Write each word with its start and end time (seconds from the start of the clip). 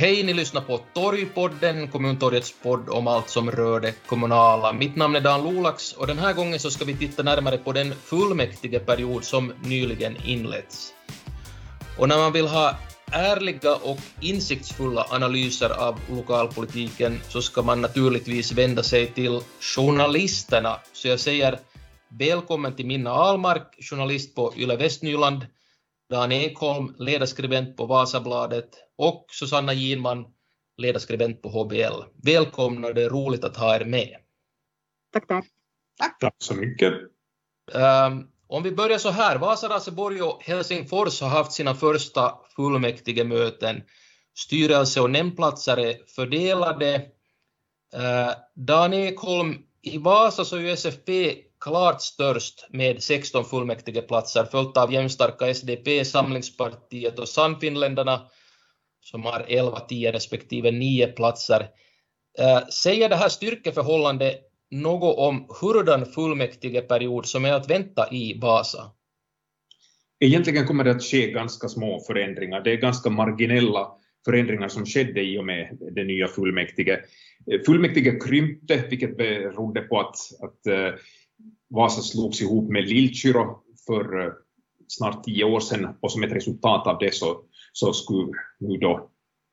Hej, 0.00 0.22
ni 0.22 0.32
lyssnar 0.32 0.62
på 0.62 0.80
Torgpodden, 0.94 1.88
kommuntorgets 1.88 2.54
podd 2.62 2.88
om 2.88 3.06
allt 3.06 3.28
som 3.28 3.50
rör 3.50 3.80
det 3.80 3.94
kommunala. 4.06 4.72
Mitt 4.72 4.96
namn 4.96 5.16
är 5.16 5.20
Dan 5.20 5.44
Lolax 5.44 5.92
och 5.92 6.06
den 6.06 6.18
här 6.18 6.32
gången 6.32 6.60
så 6.60 6.70
ska 6.70 6.84
vi 6.84 6.96
titta 6.96 7.22
närmare 7.22 7.58
på 7.58 7.72
den 7.72 7.94
fullmäktige 7.94 8.78
period 8.78 9.24
som 9.24 9.52
nyligen 9.64 10.16
inletts. 10.24 10.92
Och 11.98 12.08
när 12.08 12.16
man 12.16 12.32
vill 12.32 12.46
ha 12.46 12.76
ärliga 13.12 13.74
och 13.74 13.98
insiktsfulla 14.20 15.06
analyser 15.10 15.70
av 15.70 16.00
lokalpolitiken 16.10 17.20
så 17.28 17.42
ska 17.42 17.62
man 17.62 17.80
naturligtvis 17.80 18.52
vända 18.52 18.82
sig 18.82 19.06
till 19.06 19.40
journalisterna. 19.60 20.76
Så 20.92 21.08
jag 21.08 21.20
säger 21.20 21.58
välkommen 22.08 22.76
till 22.76 22.86
Minna 22.86 23.10
Almark, 23.10 23.76
journalist 23.90 24.34
på 24.34 24.54
Yle 24.56 24.76
Västnyland, 24.76 25.46
Dan 26.10 26.32
Ekholm, 26.32 26.94
ledarskribent 26.98 27.76
på 27.76 27.86
Vasabladet 27.86 28.68
och 28.98 29.26
Susanna 29.30 29.72
Ginman, 29.72 30.24
ledarskribent 30.76 31.42
på 31.42 31.48
HBL. 31.48 32.02
Välkomna, 32.22 32.92
det 32.92 33.02
är 33.02 33.10
roligt 33.10 33.44
att 33.44 33.56
ha 33.56 33.76
er 33.76 33.84
med. 33.84 34.16
Tack, 35.12 35.28
tack. 35.28 35.44
Tack, 35.98 36.18
tack 36.18 36.34
så 36.38 36.54
mycket. 36.54 36.92
Um, 37.72 38.30
om 38.46 38.62
vi 38.62 38.72
börjar 38.72 38.98
så 38.98 39.10
här, 39.10 39.38
Vasa, 39.38 39.68
Raseborg 39.68 40.22
och 40.22 40.42
Helsingfors 40.44 41.20
har 41.20 41.28
haft 41.28 41.52
sina 41.52 41.74
första 41.74 42.34
fullmäktige 42.56 43.24
möten. 43.24 43.82
Styrelse 44.34 45.00
och 45.00 45.10
nämndplatser 45.10 45.76
är 45.76 45.96
fördelade. 46.14 46.96
Uh, 47.96 48.32
Dan 48.54 48.94
Ekholm, 48.94 49.58
i 49.82 49.98
Vasa 49.98 50.44
så 50.44 50.56
är 50.56 50.60
ju 50.60 50.70
SFP 50.70 51.36
klart 51.60 52.02
störst 52.02 52.66
med 52.70 53.02
16 53.02 53.44
fullmäktigeplatser, 53.44 54.44
följt 54.44 54.76
av 54.76 54.92
jämnstarka 54.92 55.46
SDP, 55.54 56.04
Samlingspartiet 56.04 57.18
och 57.18 57.28
Sannfinländarna 57.28 58.20
som 59.00 59.24
har 59.24 59.44
11, 59.48 59.80
10 59.80 60.12
respektive 60.12 60.70
9 60.70 61.06
platser. 61.06 61.60
Eh, 62.38 62.66
säger 62.66 63.08
det 63.08 63.16
här 63.16 63.28
styrkeförhållandet 63.28 64.40
något 64.70 65.18
om 65.18 65.46
hurdan 65.60 66.06
fullmäktigeperiod 66.06 67.26
som 67.26 67.44
är 67.44 67.52
att 67.52 67.70
vänta 67.70 68.08
i 68.12 68.38
Vasa? 68.38 68.90
Egentligen 70.20 70.66
kommer 70.66 70.84
det 70.84 70.90
att 70.90 71.02
ske 71.02 71.30
ganska 71.30 71.68
små 71.68 72.00
förändringar. 72.06 72.60
Det 72.60 72.72
är 72.72 72.76
ganska 72.76 73.10
marginella 73.10 73.88
förändringar 74.24 74.68
som 74.68 74.86
skedde 74.86 75.22
i 75.22 75.38
och 75.38 75.44
med 75.44 75.78
det 75.94 76.04
nya 76.04 76.28
fullmäktige. 76.28 77.00
Eh, 77.52 77.60
fullmäktige 77.66 78.20
krympte, 78.20 78.84
vilket 78.90 79.16
berodde 79.16 79.80
på 79.80 80.00
att, 80.00 80.16
att 80.42 80.72
uh, 80.72 80.94
Vasa 81.70 82.02
slogs 82.02 82.42
ihop 82.42 82.70
med 82.70 82.88
Lillkyrå 82.88 83.62
för 83.86 84.26
eh, 84.26 84.32
snart 84.88 85.24
tio 85.24 85.44
år 85.44 85.60
sedan 85.60 85.96
och 86.00 86.12
som 86.12 86.22
ett 86.22 86.32
resultat 86.32 86.86
av 86.86 86.98
det 86.98 87.14
så, 87.14 87.40
så 87.72 87.92
skulle 87.92 88.32
nu 88.60 88.76
då 88.76 89.10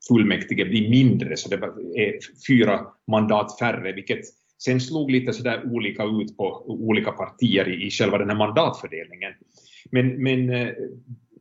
fullmäktige 0.08 0.65
bli 0.65 0.89
mindre, 0.89 1.38
så 1.38 1.49
det 1.49 1.55
är 1.55 2.08
eh, 2.08 2.13
fyra 2.47 2.88
mandat 3.11 3.59
färre, 3.59 3.93
vilket 3.93 4.19
sen 4.63 4.81
slog 4.81 5.11
lite 5.11 5.33
sådär 5.33 5.63
olika 5.65 6.03
ut 6.03 6.38
på 6.38 6.63
olika 6.67 7.11
partier 7.11 7.69
i, 7.69 7.88
i 7.88 7.91
själva 7.91 8.17
den 8.17 8.30
här 8.30 8.38
mandatfördelningen. 8.38 9.33
Men, 9.91 10.23
men 10.23 10.49
eh, 10.49 10.73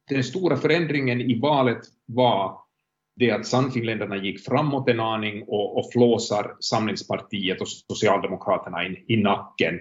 den 0.08 0.24
stora 0.24 0.56
förändringen 0.56 1.20
i 1.20 1.40
valet 1.40 1.78
var 2.06 2.58
det 3.16 3.30
att 3.30 3.46
Sannfinländarna 3.46 4.16
gick 4.16 4.44
framåt 4.44 4.88
en 4.88 5.00
aning 5.00 5.42
och, 5.42 5.78
och 5.78 5.92
flåsar 5.92 6.56
Samlingspartiet 6.60 7.60
och 7.60 7.68
Socialdemokraterna 7.68 8.86
i, 8.86 9.04
i 9.08 9.16
nacken 9.16 9.80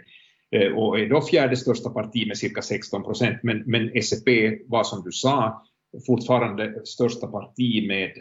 Eh, 0.52 0.72
och 0.72 1.00
är 1.00 1.10
då 1.10 1.22
fjärde 1.22 1.58
största 1.58 1.90
parti 1.90 2.28
med 2.28 2.38
cirka 2.38 2.62
16 2.62 3.04
procent, 3.04 3.38
men, 3.44 3.64
men 3.66 3.92
SFP 3.98 4.58
var 4.68 4.84
som 4.84 5.04
du 5.04 5.12
sa 5.12 5.66
fortfarande 6.08 6.86
största 6.86 7.28
parti 7.28 7.88
med 7.88 8.12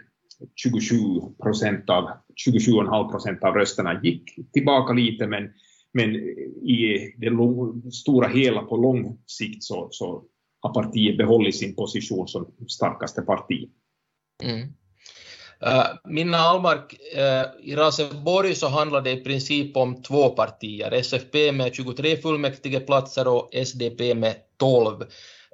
27 0.54 0.96
procent 1.42 1.90
av 1.90 2.04
27,5 2.48 3.10
procent 3.10 3.44
av 3.44 3.54
rösterna 3.54 4.00
gick 4.02 4.52
tillbaka 4.52 4.92
lite, 4.92 5.26
men, 5.26 5.50
men 5.92 6.16
i 6.16 7.14
det 7.16 7.30
stora 7.92 8.28
hela 8.28 8.62
på 8.62 8.76
lång 8.76 9.18
sikt 9.26 9.64
så, 9.64 9.88
så 9.90 10.24
har 10.60 10.82
partiet 10.82 11.18
behållit 11.18 11.56
sin 11.56 11.74
position 11.74 12.28
som 12.28 12.46
starkaste 12.68 13.22
parti. 13.22 13.68
Mm. 14.42 14.68
Uh, 15.66 15.86
Minna 16.04 16.38
Almark, 16.38 16.94
uh, 17.16 17.22
eh, 17.22 17.46
i 17.62 17.76
Raseborg 17.76 18.54
så 18.54 18.68
handlar 18.68 19.00
det 19.00 19.10
i 19.10 19.24
princip 19.24 19.76
om 19.76 20.02
två 20.02 20.30
partier, 20.30 20.92
SFP 20.92 21.52
med 21.52 21.74
23 21.74 22.16
fullmäktigeplatser 22.16 23.28
och 23.28 23.50
SDP 23.52 24.14
med 24.14 24.36
12. 24.58 25.00
Uh, 25.00 25.06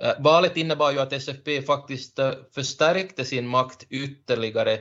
eh, 0.03 0.15
valet 0.19 0.57
innebar 0.57 0.93
ju 0.93 0.99
att 0.99 1.13
SFP 1.13 1.63
faktiskt 1.63 2.19
förstärkte 2.55 3.25
sin 3.25 3.47
makt 3.47 3.87
ytterligare. 3.91 4.79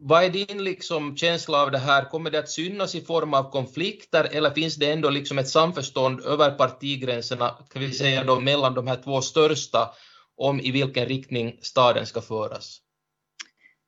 Vad 0.00 0.24
är 0.24 0.30
din 0.30 0.64
liksom 0.64 1.16
känsla 1.16 1.62
av 1.62 1.70
det 1.70 1.78
här? 1.78 2.04
Kommer 2.04 2.30
det 2.30 2.38
att 2.38 2.50
synas 2.50 2.94
i 2.94 3.00
form 3.00 3.34
av 3.34 3.50
konflikter 3.50 4.28
eller 4.32 4.50
finns 4.50 4.76
det 4.76 4.92
ändå 4.92 5.10
liksom 5.10 5.38
ett 5.38 5.48
samförstånd 5.48 6.20
över 6.20 6.50
partigränserna, 6.50 7.56
kan 7.72 7.82
vi 7.82 7.92
säga 7.92 8.24
då 8.24 8.40
mellan 8.40 8.74
de 8.74 8.86
här 8.86 9.02
två 9.04 9.20
största, 9.20 9.90
om 10.36 10.60
i 10.60 10.70
vilken 10.70 11.06
riktning 11.06 11.58
staden 11.62 12.06
ska 12.06 12.20
föras? 12.20 12.80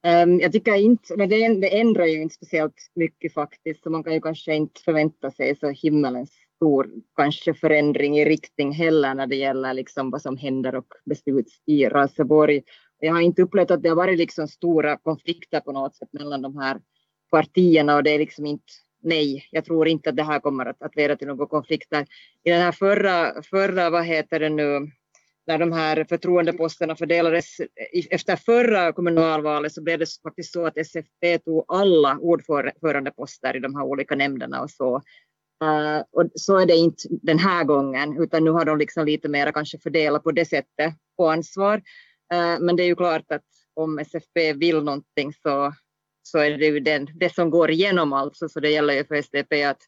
Um, 0.07 0.41
jag 0.41 0.53
tycker 0.53 0.75
inte, 0.75 1.17
men 1.17 1.29
det, 1.29 1.49
det 1.61 1.81
ändrar 1.81 2.07
ju 2.07 2.23
inte 2.23 2.35
speciellt 2.35 2.91
mycket 2.95 3.35
faktiskt, 3.35 3.83
så 3.83 3.91
man 3.91 4.05
kan 4.05 4.15
ju 4.15 4.21
kanske 4.21 4.55
inte 4.55 4.81
förvänta 4.81 5.31
sig 5.31 5.57
så 5.57 5.71
himmelens 5.71 6.31
stor 6.57 6.91
kanske 7.17 7.55
förändring 7.55 8.19
i 8.19 8.25
riktning 8.25 8.73
heller 8.73 9.15
när 9.15 9.27
det 9.27 9.37
gäller 9.37 9.75
liksom 9.75 10.11
vad 10.11 10.23
som 10.23 10.37
händer 10.37 10.75
och 10.75 10.87
besluts 11.05 11.53
i 11.67 11.89
Raseborg 11.89 12.63
jag 13.07 13.15
har 13.15 13.21
inte 13.21 13.43
upplevt 13.43 13.71
att 13.71 13.83
det 13.83 13.89
har 13.89 13.97
varit 13.97 14.19
liksom 14.19 14.49
stora 14.49 14.97
konflikter 14.97 15.61
på 15.61 15.73
något 15.73 15.97
sätt 15.97 16.09
mellan 16.13 16.43
de 16.43 16.57
här 16.57 16.81
partierna 17.31 17.97
och 17.97 18.03
det 18.03 18.11
är 18.11 18.19
liksom 18.19 18.47
inte 18.47 18.73
nej, 19.05 19.49
jag 19.51 19.65
tror 19.65 19.89
inte 19.89 20.11
att 20.11 20.17
det 20.17 20.23
här 20.23 20.41
kommer 20.41 20.67
att, 20.67 20.83
att 20.83 20.97
leda 20.97 21.17
till 21.17 21.27
några 21.27 21.47
konflikter. 21.47 22.07
I 22.45 22.51
den 22.51 22.61
här 22.61 22.73
förra, 22.73 23.43
förra, 23.43 23.91
vad 23.91 24.05
heter 24.05 24.41
det 24.41 24.49
nu, 24.49 24.91
när 25.47 25.59
de 25.59 25.73
här 25.73 26.05
förtroendeposterna 26.09 26.97
fördelades 26.97 27.61
efter 28.11 28.37
förra 28.37 28.93
kommunalvalet 28.93 29.73
så 29.73 29.83
blev 29.83 29.99
det 29.99 30.07
faktiskt 30.23 30.53
så 30.53 30.67
att 30.67 30.79
SFP 30.79 31.39
tog 31.39 31.65
alla 31.69 32.19
ordförandeposter 32.19 33.57
i 33.57 33.61
de 33.61 33.75
här 33.75 33.83
olika 33.83 34.15
nämnderna 34.15 34.63
och 34.63 34.71
så. 34.71 35.03
Uh, 35.65 36.03
och 36.13 36.31
så 36.35 36.59
är 36.59 36.67
det 36.67 36.77
inte 36.77 37.09
den 37.11 37.39
här 37.39 37.65
gången, 37.65 38.23
utan 38.23 38.45
nu 38.45 38.51
har 38.51 38.65
de 38.65 38.79
liksom 38.79 39.07
lite 39.07 39.29
mer 39.29 39.53
kanske 39.53 39.79
fördelat 39.79 40.23
på 40.23 40.33
det 40.33 40.45
sättet 40.45 40.95
på 41.17 41.31
ansvar. 41.31 41.77
Uh, 42.35 42.61
men 42.61 42.77
det 42.77 42.83
är 42.83 42.87
ju 42.87 42.97
klart 42.97 43.33
att 43.33 43.45
om 43.75 43.99
SFP 43.99 44.53
vill 44.53 44.83
någonting 44.83 45.33
så, 45.33 45.75
så 46.23 46.39
är 46.39 46.59
det 46.59 46.67
ju 46.67 46.81
den, 46.81 47.09
det 47.15 47.35
som 47.35 47.51
går 47.51 47.71
igenom 47.71 48.13
alltså, 48.13 48.49
så 48.49 48.61
det 48.61 48.71
gäller 48.71 48.95
ju 48.95 49.05
för 49.05 49.15
SDP 49.15 49.65
att, 49.65 49.83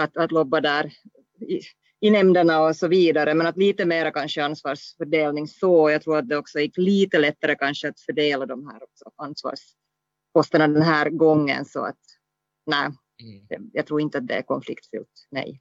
att, 0.00 0.16
att 0.16 0.32
lobba 0.32 0.60
där 0.60 0.92
i, 2.06 2.10
nämnderna 2.10 2.60
och 2.60 2.76
så 2.76 2.88
vidare, 2.88 3.34
men 3.34 3.46
att 3.46 3.56
lite 3.56 3.84
mera 3.84 4.10
kanske 4.10 4.44
ansvarsfördelning 4.44 5.48
så. 5.48 5.90
Jag 5.90 6.02
tror 6.02 6.18
att 6.18 6.28
det 6.28 6.36
också 6.36 6.60
gick 6.60 6.76
lite 6.76 7.18
lättare 7.18 7.54
kanske 7.54 7.88
att 7.88 8.00
fördela 8.00 8.46
de 8.46 8.66
här 8.66 8.82
också 8.82 9.04
ansvarsposterna 9.16 10.68
den 10.68 10.82
här 10.82 11.10
gången 11.10 11.64
så 11.64 11.84
att 11.84 12.00
nej, 12.66 12.88
mm. 13.52 13.70
jag 13.72 13.86
tror 13.86 14.00
inte 14.00 14.18
att 14.18 14.26
det 14.26 14.34
är 14.34 14.42
konfliktfyllt, 14.42 15.26
nej. 15.30 15.60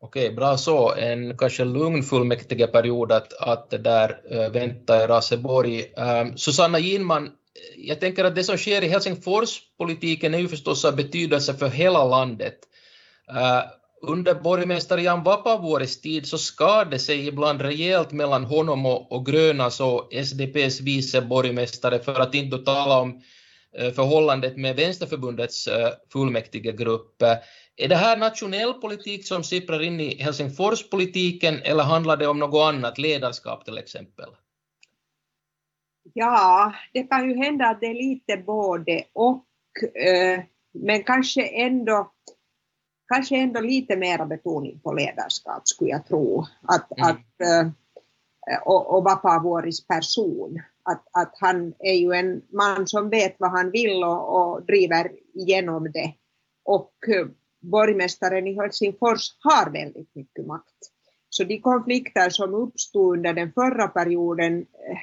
Okej, 0.00 0.32
bra 0.32 0.56
så. 0.56 0.94
En 0.94 1.38
kanske 1.38 1.64
lugn 1.64 2.02
fullmäktigeperiod 2.02 3.12
att, 3.12 3.32
att 3.32 3.70
det 3.70 3.78
där 3.78 4.20
äh, 4.30 4.50
vänta 4.50 5.04
i 5.04 5.06
Raseborg. 5.06 5.92
Ähm, 5.96 6.36
Susanna 6.36 6.78
Ginman, 6.78 7.30
jag 7.76 8.00
tänker 8.00 8.24
att 8.24 8.34
det 8.34 8.44
som 8.44 8.56
sker 8.56 8.84
i 8.84 8.88
Helsingforspolitiken 8.88 10.34
är 10.34 10.38
ju 10.38 10.48
förstås 10.48 10.84
av 10.84 10.96
betydelse 10.96 11.54
för 11.54 11.68
hela 11.68 12.04
landet. 12.04 12.58
Äh, 13.28 13.62
under 14.02 14.34
borgmästare 14.34 15.02
Jan 15.02 15.22
Vapavuoris 15.22 16.00
tid 16.00 16.26
så 16.26 16.38
skar 16.38 16.84
det 16.84 16.98
sig 16.98 17.28
ibland 17.28 17.60
rejält 17.60 18.12
mellan 18.12 18.44
honom 18.44 18.86
och, 18.86 19.12
och 19.12 19.26
Grönas 19.26 19.80
och 19.80 20.12
SDPs 20.24 20.80
vice 20.80 21.22
borgmästare 21.22 21.98
för 21.98 22.20
att 22.20 22.34
inte 22.34 22.58
tala 22.58 23.00
om 23.00 23.22
eh, 23.78 23.92
förhållandet 23.92 24.56
med 24.56 24.76
Vänsterförbundets 24.76 25.66
eh, 25.66 25.88
fullmäktigegrupp. 26.12 27.22
Är 27.76 27.88
det 27.88 27.96
här 27.96 28.16
nationell 28.16 28.72
politik 28.72 29.26
som 29.26 29.44
sipprar 29.44 29.82
in 29.82 30.00
i 30.00 30.22
Helsingforspolitiken 30.22 31.62
eller 31.62 31.82
handlar 31.82 32.16
det 32.16 32.26
om 32.26 32.38
något 32.38 32.74
annat, 32.74 32.98
ledarskap 32.98 33.64
till 33.64 33.78
exempel? 33.78 34.28
Ja, 36.14 36.72
det 36.92 37.02
kan 37.02 37.30
ju 37.30 37.36
hända 37.36 37.66
att 37.66 37.80
det 37.80 37.86
är 37.86 37.94
lite 37.94 38.36
både 38.36 39.04
och, 39.12 39.44
eh, 40.00 40.40
men 40.74 41.04
kanske 41.04 41.42
ändå, 41.46 42.12
kanske 43.08 43.36
ändå 43.36 43.60
lite 43.60 43.96
mera 43.96 44.26
betoning 44.26 44.80
på 44.80 44.92
ledarskap 44.92 45.68
skulle 45.68 45.90
jag 45.90 46.06
tro. 46.06 46.46
Att, 46.62 46.98
mm. 46.98 47.10
att, 47.10 47.40
eh, 47.40 47.68
och, 48.64 48.96
och 48.96 49.04
Vapavuoris 49.04 49.86
person. 49.86 50.62
Att, 50.82 51.04
att 51.12 51.34
han 51.40 51.74
är 51.78 51.94
ju 51.94 52.12
en 52.12 52.42
man 52.52 52.86
som 52.86 53.10
vet 53.10 53.36
vad 53.38 53.50
han 53.50 53.70
vill 53.70 54.04
och, 54.04 54.36
och 54.36 54.66
driver 54.66 55.12
igenom 55.34 55.92
det. 55.92 56.14
Och 56.64 56.92
borgmästaren 57.60 58.46
i 58.46 58.54
Helsingfors 58.54 59.36
har 59.38 59.70
väldigt 59.70 60.14
mycket 60.14 60.46
makt. 60.46 60.74
Så 61.28 61.44
de 61.44 61.60
konflikter 61.60 62.30
som 62.30 62.54
uppstod 62.54 63.16
under 63.16 63.32
den 63.32 63.52
förra 63.52 63.88
perioden 63.88 64.58
eh, 64.60 64.98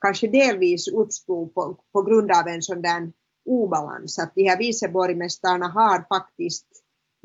kanske 0.00 0.26
delvis 0.26 0.88
uppstod 0.88 1.54
på, 1.54 1.78
på 1.92 2.02
grund 2.02 2.30
av 2.30 2.48
en 2.48 2.62
sån 2.62 2.82
där 2.82 3.12
obalans, 3.44 4.18
att 4.18 4.34
de 4.34 4.48
här 4.48 4.58
viceborgmästarna 4.58 5.68
har 5.68 6.04
faktiskt 6.08 6.66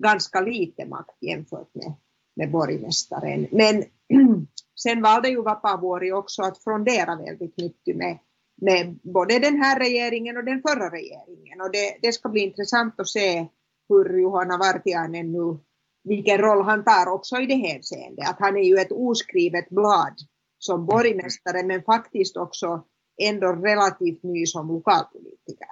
ganska 0.01 0.41
lite 0.41 0.85
makt 0.85 1.17
jämfört 1.21 1.75
med, 1.75 1.93
med 2.35 2.51
borgmästaren. 2.51 3.47
Men 3.51 3.83
sen 4.83 5.01
valde 5.01 5.29
ju 5.29 5.41
Vapavuori 5.41 6.11
också 6.11 6.41
att 6.41 6.63
frondera 6.63 7.15
väldigt 7.15 7.57
mycket 7.57 7.97
med, 7.97 8.17
med 8.61 8.99
både 9.03 9.39
den 9.39 9.61
här 9.61 9.79
regeringen 9.79 10.37
och 10.37 10.45
den 10.45 10.61
förra 10.61 10.89
regeringen. 10.89 11.61
Och 11.61 11.71
det, 11.71 11.97
det 12.01 12.13
ska 12.13 12.29
bli 12.29 12.41
intressant 12.41 12.99
att 12.99 13.09
se 13.09 13.47
hur 13.89 14.19
Johanna 14.19 14.57
Vartiainen 14.57 15.31
nu, 15.31 15.57
vilken 16.03 16.37
roll 16.37 16.63
han 16.63 16.83
tar 16.83 17.07
också 17.07 17.37
i 17.37 17.45
det 17.45 17.55
hänseendet. 17.55 18.29
Att 18.29 18.39
han 18.39 18.57
är 18.57 18.63
ju 18.63 18.75
ett 18.75 18.91
oskrivet 18.91 19.69
blad 19.69 20.15
som 20.59 20.85
borgmästare 20.85 21.63
men 21.63 21.83
faktiskt 21.83 22.37
också 22.37 22.83
ändå 23.21 23.47
relativt 23.47 24.23
ny 24.23 24.45
som 24.45 24.67
lokalpolitiker. 24.67 25.67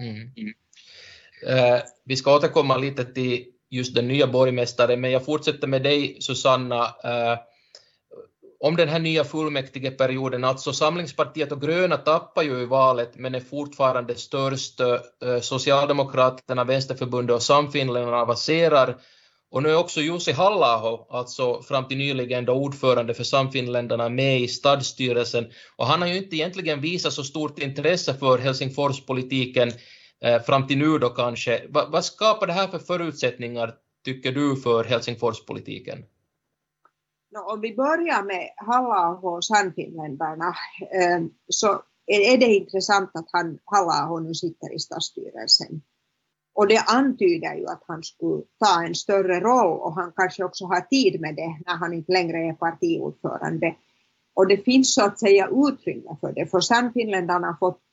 Mm. 0.00 0.52
Uh, 1.42 1.82
vi 2.04 2.16
ska 2.16 2.36
återkomma 2.36 2.76
lite 2.76 3.04
till 3.04 3.51
just 3.72 3.94
den 3.94 4.08
nya 4.08 4.26
borgmästaren, 4.26 5.00
men 5.00 5.10
jag 5.10 5.24
fortsätter 5.24 5.66
med 5.66 5.82
dig 5.82 6.16
Susanna. 6.20 6.84
Eh, 6.84 7.38
om 8.60 8.76
den 8.76 8.88
här 8.88 8.98
nya 8.98 9.24
fullmäktigeperioden, 9.24 10.44
alltså 10.44 10.72
Samlingspartiet 10.72 11.52
och 11.52 11.60
Gröna 11.60 11.96
tappar 11.96 12.42
ju 12.42 12.62
i 12.62 12.66
valet 12.66 13.10
men 13.14 13.34
är 13.34 13.40
fortfarande 13.40 14.14
störst. 14.14 14.80
Eh, 14.80 15.40
Socialdemokraterna, 15.40 16.64
Vänsterförbundet 16.64 17.36
och 17.36 17.42
Samfinländarna 17.42 18.16
avancerar 18.16 18.96
och 19.52 19.62
nu 19.62 19.68
är 19.68 19.76
också 19.76 20.00
Jussi 20.00 20.32
halla 20.32 20.98
alltså 21.10 21.62
fram 21.62 21.88
till 21.88 21.98
nyligen 21.98 22.44
då 22.44 22.52
ordförande 22.52 23.14
för 23.14 23.24
Samfinländarna, 23.24 24.08
med 24.08 24.40
i 24.40 24.48
stadsstyrelsen. 24.48 25.46
Och 25.76 25.86
han 25.86 26.00
har 26.00 26.08
ju 26.08 26.16
inte 26.16 26.36
egentligen 26.36 26.80
visat 26.80 27.12
så 27.12 27.24
stort 27.24 27.58
intresse 27.58 28.14
för 28.14 28.38
Helsingforspolitiken 28.38 29.72
Eh, 30.22 30.42
fram 30.42 30.66
till 30.66 30.78
nu 30.78 30.98
då 30.98 31.08
kanske. 31.08 31.66
Va, 31.68 31.88
vad 31.92 32.04
skapar 32.04 32.46
det 32.46 32.52
här 32.52 32.68
för 32.68 32.78
förutsättningar, 32.78 33.74
tycker 34.04 34.32
du, 34.32 34.56
för 34.56 34.84
Helsingforspolitiken? 34.84 35.98
No, 37.30 37.38
om 37.38 37.60
vi 37.60 37.74
börjar 37.76 38.22
med 38.22 38.50
halla 38.56 39.08
och 39.08 39.44
Sannfinländarna 39.44 40.54
eh, 40.92 41.20
så 41.48 41.82
är 42.06 42.38
det 42.38 42.46
intressant 42.46 43.10
att 43.14 43.28
han, 43.32 43.58
halla 43.64 44.20
nu 44.20 44.34
sitter 44.34 44.74
i 44.74 44.78
stadsstyrelsen. 44.78 45.82
Och 46.54 46.68
det 46.68 46.78
antyder 46.78 47.54
ju 47.54 47.66
att 47.66 47.82
han 47.86 48.02
skulle 48.02 48.42
ta 48.64 48.82
en 48.84 48.94
större 48.94 49.40
roll 49.40 49.80
och 49.80 49.94
han 49.94 50.12
kanske 50.16 50.44
också 50.44 50.64
har 50.64 50.80
tid 50.80 51.20
med 51.20 51.36
det 51.36 51.58
när 51.66 51.76
han 51.76 51.92
inte 51.92 52.12
längre 52.12 52.38
är 52.38 52.52
partiordförande. 52.52 53.74
Och 54.34 54.48
det 54.48 54.64
finns 54.64 54.94
så 54.94 55.04
att 55.04 55.18
säga 55.18 55.48
utrymme 55.52 56.16
för 56.20 56.32
det, 56.32 56.46
för 56.46 56.60
Sannfinländarna 56.60 57.46
har 57.46 57.56
fått 57.56 57.91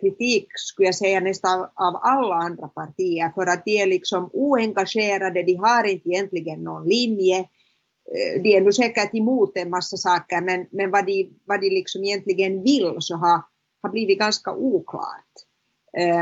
kritik, 0.00 0.48
skulle 0.54 0.88
jag 0.88 0.94
säga, 0.94 1.20
nästan 1.20 1.60
av 1.60 1.96
alla 2.02 2.34
andra 2.34 2.68
partier 2.68 3.32
för 3.34 3.46
att 3.46 3.64
de 3.64 3.82
är 3.82 3.86
liksom 3.86 4.30
oengagerade, 4.32 5.42
de 5.42 5.54
har 5.54 5.84
inte 5.84 6.08
egentligen 6.08 6.64
någon 6.64 6.88
linje, 6.88 7.38
eh, 7.38 8.42
de 8.42 8.56
är 8.56 8.60
nu 8.60 8.72
säkert 8.72 9.14
emot 9.14 9.56
en 9.56 9.70
massa 9.70 9.96
saker 9.96 10.40
men, 10.40 10.66
men 10.70 10.90
vad, 10.90 11.06
de, 11.06 11.30
vad 11.44 11.60
de 11.60 11.70
liksom 11.70 12.04
egentligen 12.04 12.62
vill 12.62 12.96
så 12.98 13.16
har, 13.16 13.42
har 13.82 13.90
blivit 13.90 14.18
ganska 14.18 14.52
oklart. 14.52 15.32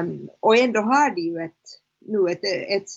Um, 0.00 0.28
och 0.40 0.56
ändå 0.56 0.80
har 0.80 1.10
de 1.10 1.20
ju 1.20 1.44
ett, 1.44 1.80
nu 2.00 2.30
ett, 2.30 2.44
ett 2.68 2.88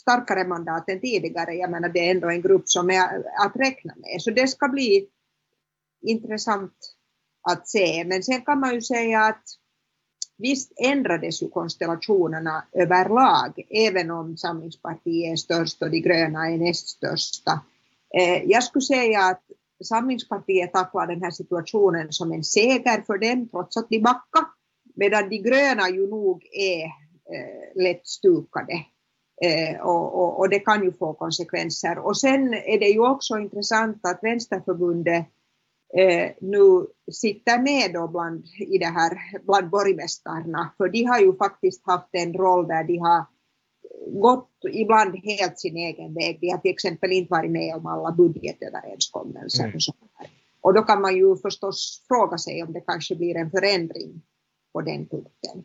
starkare 0.00 0.44
mandat 0.44 0.88
än 0.88 1.00
tidigare. 1.00 1.54
Jag 1.54 1.70
menar 1.70 1.88
det 1.88 2.06
är 2.06 2.10
ändå 2.10 2.30
en 2.30 2.42
grupp 2.42 2.68
som 2.68 2.90
är 2.90 3.04
att 3.44 3.56
räkna 3.56 3.94
med. 3.96 4.22
Så 4.22 4.30
det 4.30 4.48
ska 4.48 4.68
bli 4.68 5.08
intressant 6.02 6.72
att 7.50 7.68
se. 7.68 8.04
Men 8.04 8.22
sen 8.22 8.40
kan 8.40 8.60
man 8.60 8.74
ju 8.74 8.82
säga 8.82 9.20
att 9.20 9.44
visst 10.38 10.72
ändrades 10.76 11.42
ju 11.42 11.48
konstellationerna 11.48 12.64
överlag, 12.72 13.66
även 13.70 14.10
om 14.10 14.36
Samlingspartiet 14.36 15.32
är 15.32 15.36
störst 15.36 15.82
och 15.82 15.90
de 15.90 16.00
gröna 16.00 16.48
är 16.50 16.58
näst 16.58 16.88
största. 16.88 17.60
Eh, 18.18 18.42
jag 18.44 18.64
skulle 18.64 18.82
säga 18.82 19.24
att 19.24 19.42
Samlingspartiet 19.84 20.72
tacklar 20.72 21.06
den 21.06 21.22
här 21.22 21.30
situationen 21.30 22.12
som 22.12 22.32
en 22.32 22.44
seger 22.44 23.02
för 23.06 23.18
dem, 23.18 23.48
trots 23.48 23.76
att 23.76 23.88
de 23.88 24.00
backade 24.00 24.46
medan 24.94 25.28
de 25.28 25.38
gröna 25.38 25.88
ju 25.88 26.06
nog 26.10 26.46
är 26.52 26.84
eh, 27.34 27.82
lätt 27.82 28.06
stukade. 28.06 28.84
Eh, 29.42 29.80
och, 29.80 30.14
och, 30.14 30.38
och, 30.38 30.48
det 30.48 30.58
kan 30.58 30.84
ju 30.84 30.92
få 30.92 31.12
konsekvenser. 31.12 31.98
Och 31.98 32.16
sen 32.16 32.54
är 32.54 32.80
det 32.80 32.88
ju 32.88 33.06
också 33.06 33.38
intressant 33.38 34.00
att 34.02 34.18
Vänsterförbundet 34.22 35.26
eh, 35.96 36.30
nu 36.40 36.86
sitter 37.12 37.58
med 37.62 37.92
då 37.92 38.08
bland, 38.08 38.44
i 38.58 38.78
det 38.78 38.86
här, 38.86 39.18
bland 39.46 39.70
borgmästarna, 39.70 40.74
för 40.76 40.88
de 40.88 41.04
har 41.04 41.20
ju 41.20 41.36
faktiskt 41.36 41.86
haft 41.86 42.08
en 42.12 42.34
roll 42.34 42.68
där 42.68 42.84
de 42.84 42.98
har 42.98 43.24
gått 44.06 44.50
ibland 44.72 45.16
helt 45.24 45.58
sin 45.58 45.76
egen 45.76 46.14
väg. 46.14 46.38
De 46.40 46.50
har 46.50 46.58
till 46.58 46.70
exempel 46.70 47.12
inte 47.12 47.30
varit 47.30 47.50
med 47.50 47.74
om 47.74 47.86
alla 47.86 48.12
budgetöverenskommelser. 48.12 49.64
Mm. 49.64 49.76
Och, 49.76 50.28
och 50.60 50.74
då 50.74 50.82
kan 50.82 51.00
man 51.00 51.16
ju 51.16 51.36
förstås 51.36 52.04
fråga 52.08 52.38
sig 52.38 52.62
om 52.62 52.72
det 52.72 52.80
kanske 52.80 53.14
blir 53.14 53.36
en 53.36 53.50
förändring 53.50 54.22
på 54.72 54.80
den 54.80 55.06
punkten. 55.06 55.64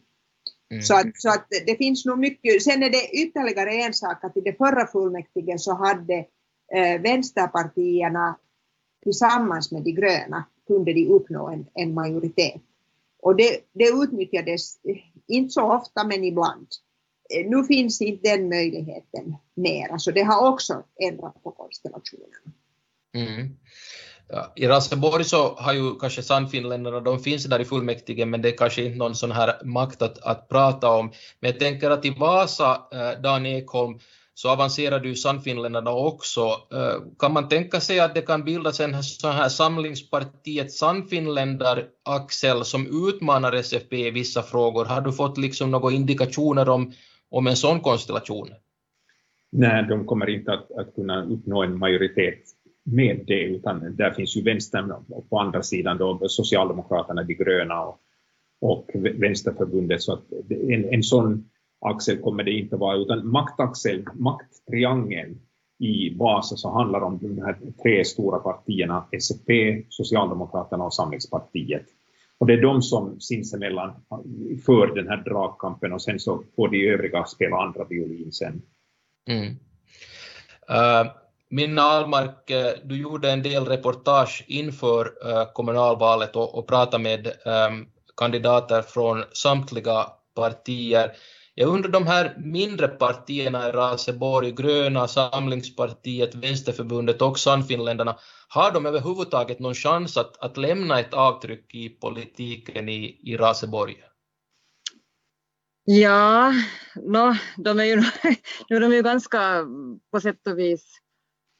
Mm. 0.71 0.83
Så, 0.83 0.93
att, 0.93 1.07
så 1.15 1.29
att 1.29 1.47
det 1.65 1.75
finns 1.75 2.05
nog 2.05 2.19
mycket. 2.19 2.63
Sen 2.63 2.83
är 2.83 2.89
det 2.89 3.09
ytterligare 3.13 3.73
en 3.73 3.93
sak 3.93 4.23
att 4.23 4.37
i 4.37 4.41
det 4.41 4.57
förra 4.57 4.87
fullmäktige 4.87 5.59
så 5.59 5.73
hade 5.73 6.25
eh, 6.73 7.01
vänsterpartierna 7.01 8.37
tillsammans 9.03 9.71
med 9.71 9.83
de 9.83 9.91
gröna 9.91 10.43
kunde 10.67 10.93
de 10.93 11.07
uppnå 11.07 11.49
en, 11.49 11.65
en 11.73 11.93
majoritet. 11.93 12.61
Och 13.21 13.35
det, 13.35 13.59
det 13.73 13.89
utnyttjades 13.89 14.85
eh, 14.85 14.97
inte 15.27 15.49
så 15.49 15.73
ofta 15.73 16.03
men 16.03 16.23
ibland. 16.23 16.67
Eh, 17.29 17.49
nu 17.49 17.63
finns 17.63 18.01
inte 18.01 18.29
den 18.29 18.49
möjligheten 18.49 19.35
mer, 19.53 19.97
så 19.97 20.11
det 20.11 20.21
har 20.21 20.49
också 20.49 20.83
ändrat 20.99 21.43
på 21.43 21.51
konstellationen. 21.51 22.53
Mm. 23.15 23.57
Ja, 24.27 24.53
I 24.55 24.67
Raseborg 24.67 25.23
så 25.23 25.55
har 25.55 25.73
ju 25.73 25.95
kanske 25.95 26.23
Sannfinländarna, 26.23 26.99
de 26.99 27.19
finns 27.19 27.43
där 27.43 27.59
i 27.59 27.65
fullmäktige, 27.65 28.25
men 28.25 28.41
det 28.41 28.49
är 28.49 28.57
kanske 28.57 28.83
inte 28.83 28.97
någon 28.97 29.15
sån 29.15 29.31
här 29.31 29.65
makt 29.65 30.01
att, 30.01 30.17
att 30.17 30.49
prata 30.49 30.89
om. 30.89 31.11
Men 31.39 31.51
jag 31.51 31.59
tänker 31.59 31.89
att 31.89 32.05
i 32.05 32.09
Vasa, 32.09 32.81
eh, 32.91 33.21
Dan 33.21 33.45
Ekholm, 33.45 33.99
så 34.33 34.49
avancerade 34.49 35.07
ju 35.07 35.15
Sannfinländarna 35.15 35.91
också. 35.91 36.41
Eh, 36.73 37.17
kan 37.19 37.33
man 37.33 37.49
tänka 37.49 37.79
sig 37.79 37.99
att 37.99 38.15
det 38.15 38.21
kan 38.21 38.43
bildas 38.43 38.79
en 38.79 39.03
sån 39.03 39.31
här 39.31 39.49
samlingspartiet 39.49 40.71
Sannfinländar-axel 40.71 42.65
som 42.65 43.07
utmanar 43.09 43.53
SFP 43.53 44.07
i 44.07 44.11
vissa 44.11 44.41
frågor? 44.41 44.85
Har 44.85 45.01
du 45.01 45.11
fått 45.11 45.37
liksom 45.37 45.71
några 45.71 45.91
indikationer 45.91 46.69
om, 46.69 46.91
om 47.29 47.47
en 47.47 47.55
sån 47.55 47.79
konstellation? 47.79 48.49
Nej, 49.51 49.85
de 49.89 50.05
kommer 50.05 50.29
inte 50.29 50.53
att, 50.53 50.71
att 50.71 50.95
kunna 50.95 51.25
uppnå 51.25 51.63
en 51.63 51.79
majoritet 51.79 52.39
med 52.83 53.23
det, 53.27 53.43
utan 53.43 53.95
där 53.95 54.11
finns 54.11 54.37
ju 54.37 54.41
vänstern 54.41 54.91
och 54.91 55.29
på 55.29 55.39
andra 55.39 55.63
sidan 55.63 55.97
då 55.97 56.19
Socialdemokraterna, 56.29 57.23
de 57.23 57.33
gröna 57.33 57.81
och, 57.81 57.99
och 58.61 58.89
Vänsterförbundet, 58.93 60.01
så 60.01 60.13
att 60.13 60.23
en, 60.49 60.93
en 60.93 61.03
sån 61.03 61.49
axel 61.85 62.17
kommer 62.17 62.43
det 62.43 62.51
inte 62.51 62.75
vara, 62.75 62.97
utan 62.97 63.27
maktaxel, 63.31 64.05
makttriangeln 64.13 65.39
i 65.79 66.15
Vasa 66.17 66.55
så 66.55 66.69
handlar 66.69 67.01
om 67.01 67.19
de 67.21 67.41
här 67.41 67.57
tre 67.83 68.05
stora 68.05 68.39
partierna, 68.39 69.05
SFP, 69.11 69.83
Socialdemokraterna 69.89 70.83
och 70.83 70.93
Samlingspartiet. 70.93 71.85
Och 72.37 72.47
det 72.47 72.53
är 72.53 72.61
de 72.61 72.81
som 72.81 73.19
sinsemellan 73.19 73.91
för 74.65 74.95
den 74.95 75.07
här 75.07 75.17
dragkampen 75.17 75.93
och 75.93 76.01
sen 76.01 76.19
så 76.19 76.43
får 76.55 76.69
de 76.69 76.89
övriga 76.89 77.25
spela 77.25 77.57
andra 77.57 77.83
violin 77.83 78.31
sen. 78.31 78.61
Mm. 79.27 79.55
Eh, 80.69 81.01
uh, 81.01 81.11
Minna 81.49 81.81
Almark, 81.81 82.49
eh, 82.49 82.73
du 82.83 83.01
gjorde 83.01 83.31
en 83.31 83.43
del 83.43 83.65
reportage 83.65 84.45
inför 84.47 85.05
uh, 85.05 85.53
kommunalvalet 85.53 86.35
och, 86.35 86.57
och 86.57 86.67
pratade 86.67 87.03
med 87.03 87.27
um, 87.27 87.87
kandidater 88.17 88.81
från 88.81 89.23
samtliga 89.33 90.05
partier. 90.35 91.11
Jag 91.55 91.69
undrar 91.69 91.91
de 91.91 92.07
här 92.07 92.35
mindre 92.37 92.87
partierna 92.87 93.69
i 93.69 93.71
Raseborg, 93.71 94.51
Gröna, 94.51 95.07
Samlingspartiet, 95.07 96.35
Vänsterförbundet 96.35 97.21
och 97.21 97.39
Sannfinländarna, 97.39 98.17
har 98.47 98.71
de 98.71 98.85
överhuvudtaget 98.85 99.59
någon 99.59 99.73
chans 99.73 100.17
att, 100.17 100.37
att 100.37 100.57
lämna 100.57 100.99
ett 100.99 101.13
avtryck 101.13 101.75
i 101.75 101.89
politiken 101.89 102.89
i, 102.89 103.19
i 103.23 103.37
Raseborg? 103.37 103.95
Ja, 105.85 106.53
no, 106.95 107.35
de 107.57 107.79
är 107.79 107.83
ju, 107.83 107.95
nu 108.69 108.75
är 108.75 108.79
de 108.79 108.93
ju 108.93 109.01
ganska 109.01 109.65
på 110.11 110.21
sätt 110.21 110.47
och 110.47 110.59
vis 110.59 110.99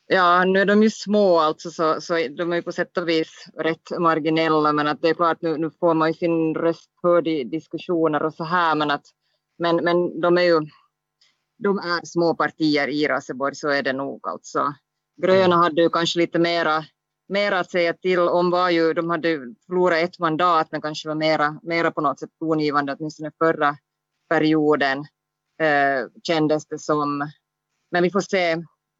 Ja, 0.07 0.45
nu 0.45 0.59
är 0.59 0.65
de 0.65 0.83
ju 0.83 0.89
små 0.89 1.39
alltså, 1.39 1.71
så, 1.71 2.01
så 2.01 2.13
de 2.13 2.51
är 2.51 2.55
ju 2.55 2.62
på 2.62 2.71
sätt 2.71 2.97
och 2.97 3.09
vis 3.09 3.45
rätt 3.57 4.00
marginella, 4.00 4.73
men 4.73 4.88
att 4.88 5.01
det 5.01 5.09
är 5.09 5.13
klart 5.13 5.41
nu, 5.41 5.57
nu 5.57 5.71
får 5.79 5.93
man 5.93 6.09
ju 6.09 6.13
sin 6.13 6.55
röst 6.55 6.89
hörd 7.03 7.27
i 7.27 7.43
diskussioner 7.43 8.23
och 8.23 8.33
så 8.33 8.43
här, 8.43 8.75
men 8.75 8.91
att 8.91 9.05
men, 9.63 9.75
men 9.75 10.22
de 10.22 10.38
är 10.38 10.41
ju 10.41 10.62
de 11.58 11.77
är 11.77 12.05
små 12.05 12.36
partier 12.36 12.88
i 12.88 13.08
Raseborg, 13.08 13.55
så 13.55 13.70
är 13.70 13.84
det 13.84 13.93
nog 13.93 14.27
alltså. 14.27 14.74
Gröna 15.22 15.55
hade 15.55 15.82
ju 15.82 15.89
kanske 15.89 16.20
lite 16.20 16.39
mera 16.39 16.86
mer 17.27 17.51
att 17.51 17.72
säga 17.72 17.93
till 17.93 18.20
om 18.20 18.50
var 18.50 18.70
ju, 18.70 18.93
de 18.93 19.10
hade 19.10 19.39
förlorat 19.65 20.00
ett 20.00 20.20
mandat 20.20 20.72
men 20.72 20.82
kanske 20.82 21.08
var 21.08 21.15
mera, 21.15 21.60
mera 21.63 21.91
på 21.91 22.01
något 22.01 22.20
sätt 22.20 22.29
tongivande, 22.39 22.96
åtminstone 23.00 23.32
förra 23.38 23.77
perioden 24.29 25.00
eh, 25.62 26.08
kändes 26.24 26.67
det 26.67 26.79
som. 26.79 27.32
Men 27.91 28.03
vi 28.03 28.12
får 28.12 28.22
se 28.22 28.55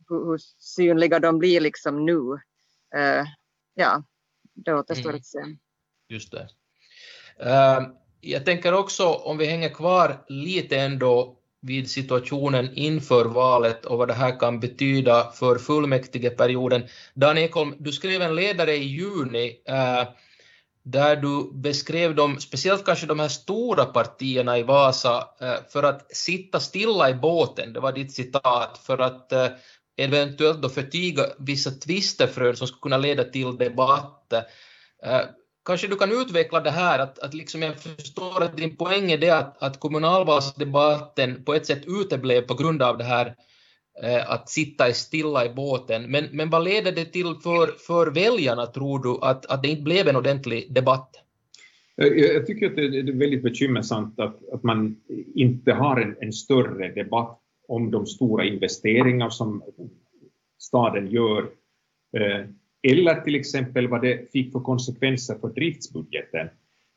hur, 0.10 0.26
hur 0.26 0.38
synliga 0.58 1.20
de 1.20 1.40
blir 1.40 1.62
liksom 1.62 2.06
nu. 2.06 2.34
Eh, 2.96 3.26
ja, 3.74 4.04
det 4.54 4.74
återstår 4.74 5.10
mm. 5.10 5.20
att 5.20 5.26
se. 5.26 5.40
Just 6.10 6.32
det. 6.32 6.48
Uh, 7.44 7.88
jag 8.24 8.46
tänker 8.46 8.74
också, 8.74 9.08
om 9.08 9.38
vi 9.38 9.46
hänger 9.46 9.70
kvar 9.70 10.26
lite 10.28 10.78
ändå 10.78 11.38
vid 11.62 11.90
situationen 11.90 12.70
inför 12.74 13.26
valet 13.26 13.86
och 13.86 13.98
vad 13.98 14.08
det 14.08 14.14
här 14.14 14.40
kan 14.40 14.60
betyda 14.60 15.32
för 15.32 15.58
fullmäktigeperioden. 15.58 16.84
Dan 17.14 17.38
Ekholm, 17.38 17.76
du 17.80 17.92
skrev 17.92 18.22
en 18.22 18.36
ledare 18.36 18.76
i 18.76 18.84
juni 18.84 19.62
eh, 19.68 20.08
där 20.84 21.16
du 21.16 21.52
beskrev 21.54 22.16
de, 22.16 22.40
speciellt 22.40 22.86
kanske 22.86 23.06
de 23.06 23.20
här 23.20 23.28
stora 23.28 23.86
partierna 23.86 24.60
i 24.60 24.64
Vasa, 24.64 25.28
eh, 25.42 25.56
för 25.70 25.84
att 25.84 26.16
sitta 26.16 26.60
stilla 26.60 27.10
i 27.10 27.14
båten, 27.14 27.74
det 27.74 27.80
var 27.80 27.92
ditt 27.92 28.14
citat, 28.14 28.82
för 28.84 28.98
att 28.98 29.32
eh, 29.32 29.48
eventuellt 29.98 30.62
då 30.62 30.70
förtiga 30.70 31.24
vissa 31.40 31.72
tvistefrön 31.72 32.56
som 32.56 32.68
skulle 32.68 32.82
kunna 32.82 32.98
leda 32.98 33.24
till 33.24 33.58
debatt. 33.58 34.34
Kanske 35.66 35.88
du 35.88 35.96
kan 35.96 36.12
utveckla 36.12 36.60
det 36.60 36.72
här, 36.72 37.00
att, 37.00 37.20
att 37.20 37.34
liksom 37.34 37.62
jag 37.62 37.80
förstår 37.80 38.44
att 38.44 38.58
din 38.58 38.76
poäng 38.76 39.12
är 39.12 39.18
det 39.18 39.30
att, 39.30 39.64
att 39.64 39.80
kommunalvalsdebatten 39.80 41.44
på 41.44 41.54
ett 41.54 41.66
sätt 41.66 41.84
uteblev 41.88 42.42
på 42.42 42.54
grund 42.54 42.82
av 42.82 42.98
det 42.98 43.04
här 43.04 43.36
eh, 44.04 44.32
att 44.32 44.50
sitta 44.50 44.90
i 44.90 44.94
stilla 44.94 45.46
i 45.46 45.50
båten. 45.50 46.12
Men, 46.12 46.26
men 46.32 46.50
vad 46.50 46.64
leder 46.64 46.92
det 46.92 47.06
till 47.06 47.36
för, 47.44 47.68
för 47.68 48.12
väljarna, 48.12 48.66
tror 48.66 49.04
du, 49.04 49.26
att, 49.26 49.46
att 49.46 49.64
det 49.64 49.70
inte 49.70 49.84
blev 49.84 50.08
en 50.08 50.16
ordentlig 50.16 50.74
debatt? 50.74 51.10
Jag 51.96 52.48
tycker 52.48 52.70
att 52.70 52.76
det 52.76 52.82
är 52.82 53.20
väldigt 53.20 53.44
bekymmersamt 53.44 54.20
att, 54.20 54.50
att 54.50 54.64
man 54.64 54.96
inte 55.36 55.74
har 55.74 56.02
en, 56.02 56.16
en 56.20 56.34
större 56.34 56.88
debatt 56.94 57.40
om 57.68 57.92
de 57.92 58.06
stora 58.06 58.46
investeringar 58.46 59.30
som 59.30 59.64
staden 60.60 61.12
gör 61.12 61.42
eh, 62.18 62.46
eller 62.84 63.16
till 63.16 63.36
exempel 63.36 63.88
vad 63.88 64.02
det 64.02 64.32
fick 64.32 64.52
för 64.52 64.60
konsekvenser 64.60 65.36
för 65.36 65.50
driftsbudgeten, 65.50 66.48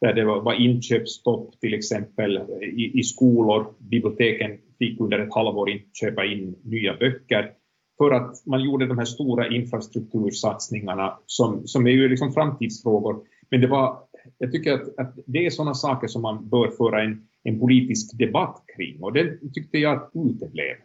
där 0.00 0.12
det 0.12 0.24
var, 0.24 0.40
var 0.42 0.54
inköpsstopp 0.54 1.60
till 1.60 1.74
exempel 1.74 2.40
i, 2.62 2.98
i 2.98 3.02
skolor. 3.02 3.74
Biblioteken 3.78 4.58
fick 4.78 5.00
under 5.00 5.18
ett 5.18 5.34
halvår 5.34 5.70
inte 5.70 5.86
köpa 5.92 6.24
in 6.24 6.56
nya 6.64 6.96
böcker 6.96 7.52
för 7.98 8.10
att 8.10 8.46
man 8.46 8.64
gjorde 8.64 8.86
de 8.86 8.98
här 8.98 9.04
stora 9.04 9.48
infrastruktursatsningarna 9.48 11.18
som, 11.26 11.66
som 11.66 11.86
är 11.86 11.90
ju 11.90 12.08
liksom 12.08 12.32
framtidsfrågor. 12.32 13.20
Men 13.50 13.60
det 13.60 13.66
var, 13.66 13.98
jag 14.38 14.52
tycker 14.52 14.72
att, 14.72 14.98
att 14.98 15.14
det 15.26 15.46
är 15.46 15.50
sådana 15.50 15.74
saker 15.74 16.06
som 16.08 16.22
man 16.22 16.48
bör 16.48 16.68
föra 16.70 17.02
en, 17.02 17.28
en 17.42 17.60
politisk 17.60 18.18
debatt 18.18 18.64
kring 18.76 19.02
och 19.02 19.12
det 19.12 19.38
tyckte 19.54 19.78
jag 19.78 20.10
uteblev. 20.14 20.76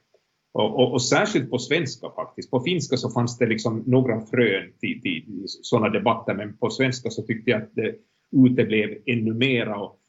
Och, 0.54 0.80
och, 0.80 0.94
och, 0.94 1.02
särskilt 1.02 1.50
på 1.50 1.60
svenska 1.60 2.10
faktiskt. 2.16 2.52
På 2.52 2.60
finska 2.60 2.98
så 2.98 3.10
fanns 3.10 3.38
det 3.38 3.46
liksom 3.46 3.84
några 3.88 4.26
frön 4.26 4.74
till, 4.80 5.02
till, 5.02 5.44
sådana 5.48 5.90
debatter, 5.90 6.34
men 6.34 6.58
på 6.58 6.70
svenska 6.70 7.10
så 7.10 7.22
tyckte 7.22 7.52
jag 7.52 7.62
att 7.62 7.76
det 7.76 7.96
uteblev 8.32 8.98
ännu 9.06 9.34
mera. 9.34 9.80
Och 9.80 10.00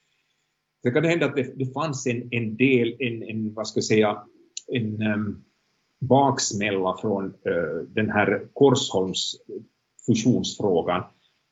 det 0.82 0.90
kan 0.90 1.04
hända 1.04 1.26
att 1.26 1.36
det, 1.36 1.58
det 1.58 1.72
fanns 1.72 2.06
en, 2.06 2.28
en 2.30 2.56
del, 2.56 2.96
en, 2.98 3.22
en, 3.22 3.54
vad 3.54 3.68
ska 3.68 3.78
jag 3.78 3.84
säga, 3.84 4.22
en 4.72 5.02
um, 5.02 5.44
baksmälla 6.00 6.96
från 7.00 7.24
uh, 7.24 7.82
den 7.88 8.10
här 8.10 8.46
Korsholms 8.52 9.36
fusionsfrågan, 10.06 11.02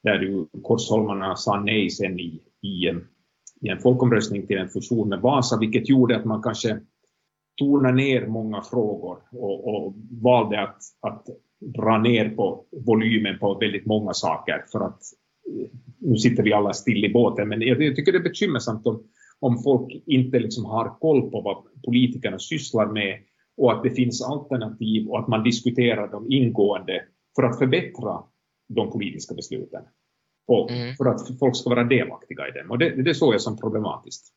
där 0.03 0.21
ju 0.21 0.47
Korsholmarna 0.63 1.37
sa 1.37 1.61
nej 1.61 1.91
sen 1.91 2.21
i, 2.21 2.41
i, 2.63 2.91
i 3.61 3.69
en 3.69 3.81
folkomröstning 3.81 4.47
till 4.47 4.59
en 4.59 4.69
fusion 4.69 5.09
med 5.09 5.21
Vasa, 5.21 5.59
vilket 5.59 5.89
gjorde 5.89 6.17
att 6.17 6.25
man 6.25 6.43
kanske 6.43 6.81
tona 7.61 7.91
ner 7.91 8.27
många 8.27 8.63
frågor 8.63 9.19
och, 9.33 9.69
och 9.69 9.95
valde 10.11 10.63
att, 10.63 10.79
att 11.01 11.27
dra 11.61 11.99
ner 11.99 12.29
på 12.29 12.65
volymen 12.87 13.39
på 13.39 13.55
väldigt 13.55 13.87
många 13.87 14.13
saker 14.13 14.65
för 14.73 14.81
att 14.81 15.01
eh, 15.47 15.69
nu 15.99 16.17
sitter 16.17 16.43
vi 16.43 16.53
alla 16.53 16.73
still 16.73 17.05
i 17.05 17.13
båten, 17.13 17.49
men 17.49 17.61
jag, 17.61 17.83
jag 17.83 17.97
tycker 17.97 18.13
det 18.13 18.19
är 18.19 18.23
bekymmersamt 18.23 18.87
om, 18.87 19.03
om 19.41 19.63
folk 19.63 20.03
inte 20.07 20.39
liksom 20.39 20.65
har 20.65 20.99
koll 20.99 21.31
på 21.31 21.41
vad 21.41 21.83
politikerna 21.85 22.39
sysslar 22.39 22.87
med 22.87 23.19
och 23.57 23.73
att 23.73 23.83
det 23.83 23.91
finns 23.91 24.23
alternativ 24.23 25.09
och 25.09 25.19
att 25.19 25.29
man 25.29 25.45
diskuterar 25.45 26.09
dem 26.09 26.27
ingående 26.29 27.03
för 27.37 27.43
att 27.43 27.59
förbättra 27.59 28.23
de 28.69 28.91
politiska 28.91 29.35
besluten 29.35 29.83
och 30.47 30.71
mm. 30.71 30.95
för 30.95 31.05
att 31.05 31.39
folk 31.39 31.57
ska 31.57 31.71
vara 31.71 31.85
delaktiga 31.85 32.49
i 32.49 32.51
dem. 32.51 32.71
Och 32.71 32.79
det, 32.79 33.03
det 33.03 33.15
såg 33.15 33.35
jag 33.35 33.41
som 33.41 33.59
problematiskt. 33.59 34.33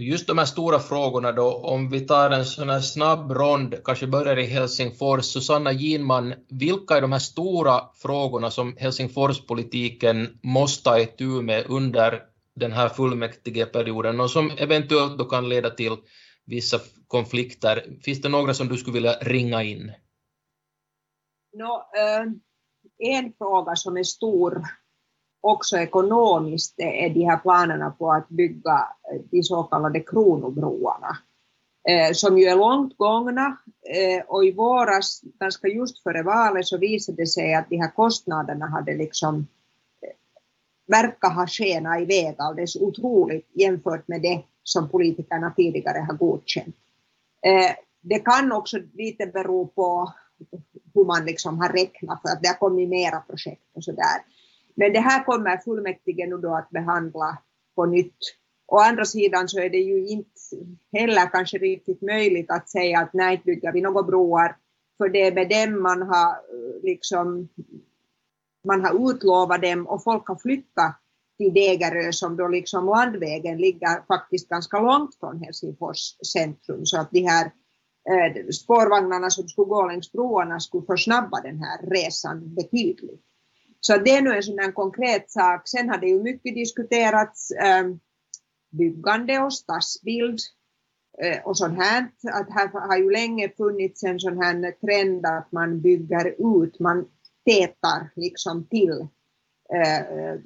Just 0.00 0.26
de 0.26 0.38
här 0.38 0.44
stora 0.44 0.78
frågorna 0.78 1.32
då, 1.32 1.54
om 1.54 1.90
vi 1.90 2.00
tar 2.00 2.30
en 2.30 2.44
sån 2.44 2.68
här 2.68 2.80
snabb 2.80 3.32
rond, 3.32 3.84
kanske 3.84 4.06
börjar 4.06 4.38
i 4.38 4.44
Helsingfors, 4.44 5.24
Susanna 5.24 5.72
Ginman, 5.72 6.34
vilka 6.48 6.96
är 6.96 7.00
de 7.00 7.12
här 7.12 7.18
stora 7.18 7.80
frågorna 7.94 8.50
som 8.50 8.76
Helsingforspolitiken 8.76 10.38
måste 10.42 10.84
ta 10.84 10.98
itu 10.98 11.42
med 11.42 11.64
under 11.68 12.22
den 12.54 12.72
här 12.72 12.88
fullmäktigeperioden 12.88 14.20
och 14.20 14.30
som 14.30 14.50
eventuellt 14.58 15.18
då 15.18 15.24
kan 15.24 15.48
leda 15.48 15.70
till 15.70 15.96
vissa 16.46 16.78
konflikter? 17.06 17.84
Finns 18.02 18.22
det 18.22 18.28
några 18.28 18.54
som 18.54 18.68
du 18.68 18.76
skulle 18.76 18.94
vilja 18.94 19.18
ringa 19.20 19.62
in? 19.62 19.92
No, 21.52 21.84
eh, 21.98 22.24
en 23.16 23.32
fråga 23.38 23.76
som 23.76 23.96
är 23.96 24.02
stor 24.02 24.62
också 25.40 25.76
ekonomiskt 25.76 26.74
är 26.80 27.10
de 27.10 27.24
här 27.24 27.36
planerna 27.36 27.90
på 27.90 28.12
att 28.12 28.28
bygga 28.28 28.88
eh, 29.12 29.20
de 29.30 29.42
så 29.42 29.62
kallade 29.62 30.00
kronobroarna, 30.00 31.18
eh, 31.88 32.12
som 32.12 32.38
ju 32.38 32.44
är 32.44 32.56
långt 32.56 32.96
gångna 32.96 33.56
eh, 33.94 34.24
och 34.26 34.44
i 34.44 34.52
våras, 34.52 35.20
ganska 35.40 35.68
just 35.68 36.02
före 36.02 36.22
valet, 36.22 36.66
så 36.66 36.78
visade 36.78 37.22
det 37.22 37.26
sig 37.26 37.54
att 37.54 37.68
de 37.68 37.76
här 37.76 37.90
kostnaderna 37.90 38.66
hade 38.66 38.94
liksom 38.94 39.46
verkar 40.86 41.30
ha 41.30 41.46
skenat 41.46 42.00
iväg 42.00 42.34
alldeles 42.38 42.76
otroligt 42.76 43.50
jämfört 43.54 44.08
med 44.08 44.22
det 44.22 44.42
som 44.62 44.88
politikerna 44.88 45.52
tidigare 45.56 45.98
har 45.98 46.14
godkänt. 46.14 46.76
Det 48.00 48.18
kan 48.18 48.52
också 48.52 48.78
lite 48.94 49.26
bero 49.26 49.66
på 49.66 50.12
hur 50.94 51.04
man 51.04 51.24
liksom 51.24 51.58
har 51.58 51.68
räknat 51.68 52.22
för 52.22 52.28
att 52.28 52.42
det 52.42 52.48
har 52.48 52.54
kommit 52.54 52.88
mera 52.88 53.20
projekt 53.20 53.62
och 53.74 53.84
sådär. 53.84 54.22
Men 54.78 54.92
det 54.92 55.00
här 55.00 55.24
kommer 55.24 55.56
fullmäktige 55.56 56.26
nu 56.26 56.36
då 56.36 56.54
att 56.54 56.70
behandla 56.70 57.38
på 57.74 57.86
nytt. 57.86 58.18
Å 58.66 58.78
andra 58.78 59.04
sidan 59.04 59.48
så 59.48 59.60
är 59.60 59.70
det 59.70 59.78
ju 59.78 60.08
inte 60.08 60.40
heller 60.92 61.26
kanske 61.26 61.58
riktigt 61.58 62.02
möjligt 62.02 62.50
att 62.50 62.68
säga 62.68 62.98
att 63.00 63.12
nej, 63.12 63.42
bygger 63.44 63.72
vi 63.72 63.80
några 63.80 64.02
broar, 64.02 64.56
för 64.98 65.08
det 65.08 65.26
är 65.26 65.32
med 65.32 65.48
dem 65.48 65.82
man 65.82 66.02
har 66.02 66.30
eh, 66.30 66.82
liksom 66.82 67.48
man 68.66 68.84
har 68.84 69.10
utlovat 69.10 69.62
dem 69.62 69.86
och 69.86 70.04
folk 70.04 70.28
har 70.28 70.36
flyttat 70.36 70.96
till 71.36 71.54
Degerö 71.54 72.12
som 72.12 72.36
då 72.36 72.48
liksom 72.48 72.86
landvägen 72.86 73.58
ligger 73.58 74.06
faktiskt 74.06 74.48
ganska 74.48 74.80
långt 74.80 75.14
från 75.20 75.42
Helsingfors 75.42 76.16
centrum 76.32 76.86
så 76.86 77.00
att 77.00 77.10
de 77.10 77.20
här 77.20 77.46
eh, 78.10 78.46
spårvagnarna 78.46 79.30
som 79.30 79.48
skulle 79.48 79.68
gå 79.68 79.86
längs 79.86 80.12
broarna 80.12 80.60
skulle 80.60 80.86
försnabba 80.86 81.40
den 81.40 81.58
här 81.58 81.90
resan 81.90 82.54
betydligt. 82.54 83.27
Så 83.80 83.98
det 83.98 84.10
är 84.10 84.22
nu 84.22 84.36
en 84.36 84.42
sån 84.42 84.72
konkret 84.72 85.30
sak. 85.30 85.68
Sen 85.68 85.88
har 85.88 85.98
det 85.98 86.08
ju 86.08 86.22
mycket 86.22 86.54
diskuterats 86.54 87.50
eh, 87.50 87.84
byggande 88.70 89.38
och 89.38 89.54
stadsbild 89.54 90.38
eh, 91.22 91.42
och 91.44 91.58
sånt 91.58 91.78
här. 91.78 92.08
Att 92.32 92.50
här 92.50 92.88
har 92.88 92.96
ju 92.96 93.10
länge 93.10 93.48
funnits 93.56 94.04
en 94.04 94.20
sån 94.20 94.42
här 94.42 94.72
trend 94.86 95.26
att 95.26 95.52
man 95.52 95.80
bygger 95.80 96.56
ut, 96.58 96.78
man 96.78 97.08
tätar 97.44 98.10
liksom 98.16 98.66
till 98.66 99.08
eh, 99.74 100.40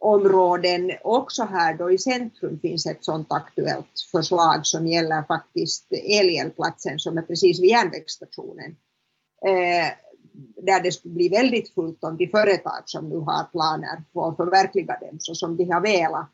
områden. 0.00 0.92
Också 1.02 1.42
här 1.42 1.74
då 1.74 1.90
i 1.90 1.98
centrum 1.98 2.60
finns 2.60 2.86
ett 2.86 3.04
sånt 3.04 3.32
aktuellt 3.32 4.00
förslag 4.12 4.66
som 4.66 4.86
gäller 4.86 5.22
faktiskt 5.22 5.92
Elgelplatsen 5.92 6.98
som 6.98 7.18
är 7.18 7.22
precis 7.22 7.60
vid 7.60 7.70
järnvägsstationen. 7.70 8.76
Eh, 9.46 9.92
där 10.62 10.82
det 10.82 10.92
skulle 10.92 11.14
bli 11.14 11.28
väldigt 11.28 11.74
fullt 11.74 12.04
om 12.04 12.16
de 12.16 12.28
företag 12.28 12.82
som 12.84 13.08
nu 13.08 13.16
har 13.16 13.44
planer 13.44 14.02
på 14.12 14.24
att 14.24 14.36
förverkliga 14.36 14.98
dem 15.00 15.16
så 15.18 15.34
som 15.34 15.56
de 15.56 15.64
har 15.64 15.80
velat. 15.80 16.28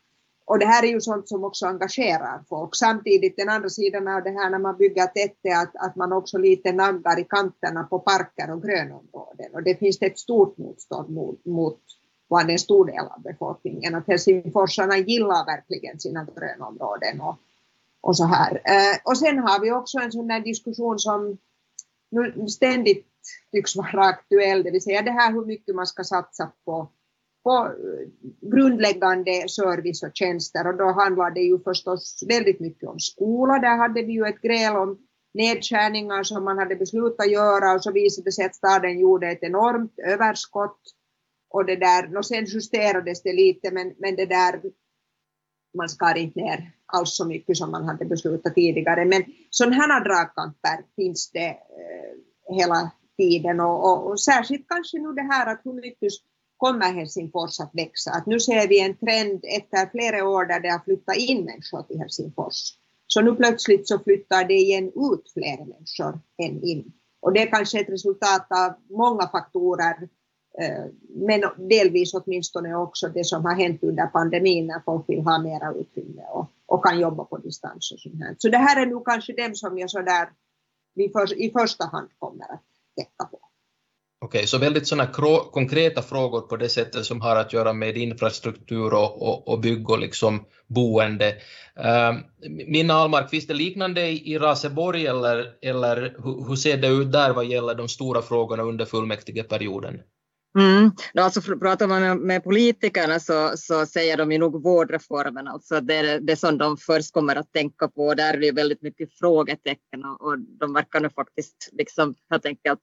Och 0.45 0.59
det 0.59 0.65
här 0.65 0.83
är 0.83 0.87
ju 0.87 1.01
sånt 1.01 1.27
som 1.27 1.43
också 1.43 1.65
engagerar 1.65 2.43
folk. 2.49 2.75
Samtidigt 2.75 3.37
den 3.37 3.49
andra 3.49 3.69
sidan 3.69 4.07
av 4.07 4.23
det 4.23 4.29
här 4.29 4.49
när 4.49 4.59
man 4.59 4.77
bygger 4.77 5.07
tätt 5.07 5.37
är 5.43 5.63
att, 5.63 5.75
att 5.75 5.95
man 5.95 6.13
också 6.13 6.37
lite 6.37 6.71
naggar 6.71 7.19
i 7.19 7.23
kanterna 7.23 7.83
på 7.83 7.99
parker 7.99 8.51
och 8.51 8.63
grönområden. 8.63 9.53
Och 9.53 9.63
det 9.63 9.75
finns 9.75 10.01
ett 10.01 10.19
stort 10.19 10.57
motstånd 10.57 11.09
mot, 11.09 11.45
mot 11.45 11.79
bland 12.29 12.51
en 12.51 12.59
stor 12.59 12.85
del 12.85 13.05
av 13.07 13.21
befolkningen. 13.21 13.95
Att 13.95 14.07
helsingforsarna 14.07 14.97
gillar 14.97 15.45
verkligen 15.45 15.99
sina 15.99 16.27
grönområden 16.35 17.21
och, 17.21 17.35
och 18.01 18.17
så 18.17 18.25
här. 18.25 18.61
Eh, 18.63 18.97
och 19.03 19.17
sen 19.17 19.39
har 19.39 19.61
vi 19.61 19.71
också 19.71 19.97
en 19.97 20.11
sån 20.11 20.27
där 20.27 20.39
diskussion 20.39 20.99
som 20.99 21.37
nu 22.11 22.47
ständigt 22.47 23.07
tycks 23.51 23.75
vara 23.75 24.05
aktuell, 24.05 24.63
det 24.63 24.71
vill 24.71 24.81
säga 24.81 25.01
det 25.01 25.11
här 25.11 25.33
hur 25.33 25.45
mycket 25.45 25.75
man 25.75 25.87
ska 25.87 26.03
satsa 26.03 26.51
på, 26.65 26.91
på 27.43 27.51
eh, 27.51 28.49
grundläggande 28.51 29.49
service 29.49 30.03
och 30.03 30.11
tjänster 30.13 30.67
och 30.67 30.77
då 30.77 30.91
handlar 30.91 31.31
det 31.31 31.41
ju 31.41 31.59
förstås 31.59 32.23
väldigt 32.27 32.59
mycket 32.59 32.89
om 32.89 32.99
skola. 32.99 33.59
Där 33.59 33.77
hade 33.77 34.01
vi 34.01 34.13
ju 34.13 34.25
ett 34.25 34.41
gräl 34.41 34.75
om 34.75 34.97
nedskärningar 35.33 36.23
som 36.23 36.43
man 36.43 36.57
hade 36.57 36.75
beslutat 36.75 37.31
göra 37.31 37.73
och 37.73 37.83
så 37.83 37.91
visade 37.91 38.27
det 38.27 38.31
sig 38.31 38.45
att 38.45 38.55
staden 38.55 38.99
gjorde 38.99 39.27
ett 39.27 39.43
enormt 39.43 39.99
överskott 39.99 40.81
och 41.49 41.65
det 41.65 41.75
där, 41.75 42.17
och 42.17 42.25
sen 42.25 42.45
justerades 42.45 43.23
det 43.23 43.33
lite 43.33 43.71
men, 43.71 43.93
men 43.97 44.15
det 44.15 44.25
där 44.25 44.61
man 45.77 45.89
skar 45.89 46.17
inte 46.17 46.39
ner 46.39 46.71
alls 46.85 47.15
så 47.15 47.25
mycket 47.25 47.57
som 47.57 47.71
man 47.71 47.83
hade 47.83 48.05
beslutat 48.05 48.55
tidigare. 48.55 49.05
Men 49.05 49.23
sådana 49.49 49.75
här 49.75 50.03
dragkamper 50.03 50.85
finns 50.95 51.31
det 51.31 51.47
eh, 51.47 52.55
hela 52.55 52.91
tiden 53.17 53.59
och, 53.59 53.91
och, 53.91 54.07
och, 54.07 54.19
särskilt 54.19 54.67
kanske 54.67 54.99
nu 54.99 55.13
det 55.13 55.21
här 55.21 55.53
att 55.53 55.61
hur 55.63 55.73
mycket 55.73 56.13
kommer 56.57 56.93
Helsingfors 56.93 57.59
att 57.59 57.71
växa. 57.73 58.11
Att 58.11 58.25
nu 58.25 58.39
ser 58.39 58.67
vi 58.67 58.81
en 58.81 58.97
trend 58.97 59.45
efter 59.57 59.89
flera 59.91 60.29
år 60.29 60.45
där 60.45 60.59
det 60.59 60.69
har 60.69 60.79
flyttat 60.79 61.17
in 61.17 61.45
människor 61.45 61.83
till 61.83 61.99
Helsingfors. 61.99 62.73
Så 63.07 63.21
nu 63.21 63.35
plötsligt 63.35 63.87
så 63.87 63.99
flyttar 63.99 64.43
det 64.43 64.53
igen 64.53 64.87
ut 64.87 65.33
fler 65.33 65.57
människor 65.57 66.19
än 66.37 66.63
in. 66.63 66.91
Och 67.19 67.33
det 67.33 67.41
är 67.41 67.51
kanske 67.51 67.79
ett 67.79 67.89
resultat 67.89 68.47
av 68.49 68.73
många 68.89 69.27
faktorer 69.27 70.09
eh, 70.61 70.85
men 71.09 71.41
delvis 71.69 72.13
åtminstone 72.13 72.75
också 72.75 73.07
det 73.07 73.25
som 73.25 73.45
har 73.45 73.55
hänt 73.55 73.83
under 73.83 74.05
pandemin 74.05 74.67
när 74.67 74.81
folk 74.85 75.09
vill 75.09 75.21
ha 75.21 75.39
mera 75.39 75.73
utrymme 75.73 76.23
och, 76.31 76.51
och 76.65 76.85
kan 76.85 76.99
jobba 76.99 77.23
på 77.23 77.37
distans 77.37 77.91
och 77.91 77.99
sånt 77.99 78.23
här. 78.23 78.35
Så 78.37 78.49
det 78.49 78.57
här 78.57 78.81
är 78.81 78.85
nog 78.85 79.05
kanske 79.05 79.33
dem 79.33 79.55
som 79.55 79.77
jag 79.77 79.89
sådär 79.89 80.29
i 81.37 81.51
första 81.51 81.85
hand 81.85 82.09
kommer 82.19 82.53
att 82.53 82.74
tänka 82.95 83.31
på. 83.31 83.39
Okej, 84.25 84.39
okay, 84.39 84.47
så 84.47 84.57
väldigt 84.57 84.87
sådana 84.87 85.11
konkreta 85.51 86.01
frågor 86.01 86.41
på 86.41 86.57
det 86.57 86.69
sättet 86.69 87.05
som 87.05 87.21
har 87.21 87.35
att 87.35 87.53
göra 87.53 87.73
med 87.73 87.97
infrastruktur 87.97 88.93
och, 88.93 89.21
och, 89.21 89.47
och 89.47 89.59
bygg 89.59 89.89
och 89.89 89.99
liksom 89.99 90.45
boende. 90.67 91.35
Uh, 91.79 92.19
Minna 92.67 92.93
Almark, 92.93 93.29
finns 93.29 93.47
det 93.47 93.53
liknande 93.53 94.07
i, 94.07 94.33
i 94.33 94.37
Raseborg 94.37 95.05
eller, 95.07 95.57
eller 95.61 96.15
hur, 96.23 96.47
hur 96.47 96.55
ser 96.55 96.77
det 96.77 96.87
ut 96.87 97.11
där 97.11 97.33
vad 97.33 97.45
gäller 97.45 97.75
de 97.75 97.87
stora 97.87 98.21
frågorna 98.21 98.63
under 98.63 98.85
fullmäktigeperioden? 98.85 100.01
Mm. 100.55 100.91
Alltså, 101.13 101.41
pratar 101.41 101.87
man 101.87 102.17
med 102.17 102.43
politikerna 102.43 103.19
så, 103.19 103.51
så 103.57 103.85
säger 103.85 104.17
de 104.17 104.31
ju 104.31 104.37
nog 104.37 104.63
vårdreformen, 104.63 105.47
alltså 105.47 105.81
det 105.81 105.95
är 105.95 106.19
det 106.19 106.35
som 106.35 106.57
de 106.57 106.77
först 106.77 107.13
kommer 107.13 107.35
att 107.35 107.51
tänka 107.51 107.87
på. 107.87 108.13
Där 108.13 108.33
är 108.33 108.37
det 108.37 108.51
väldigt 108.51 108.81
mycket 108.81 109.13
frågetecken 109.13 110.05
och, 110.05 110.21
och 110.21 110.39
de 110.39 110.73
verkar 110.73 110.99
nu 110.99 111.09
faktiskt 111.09 111.69
liksom 111.71 112.15
helt 112.29 112.45
enkelt 112.45 112.81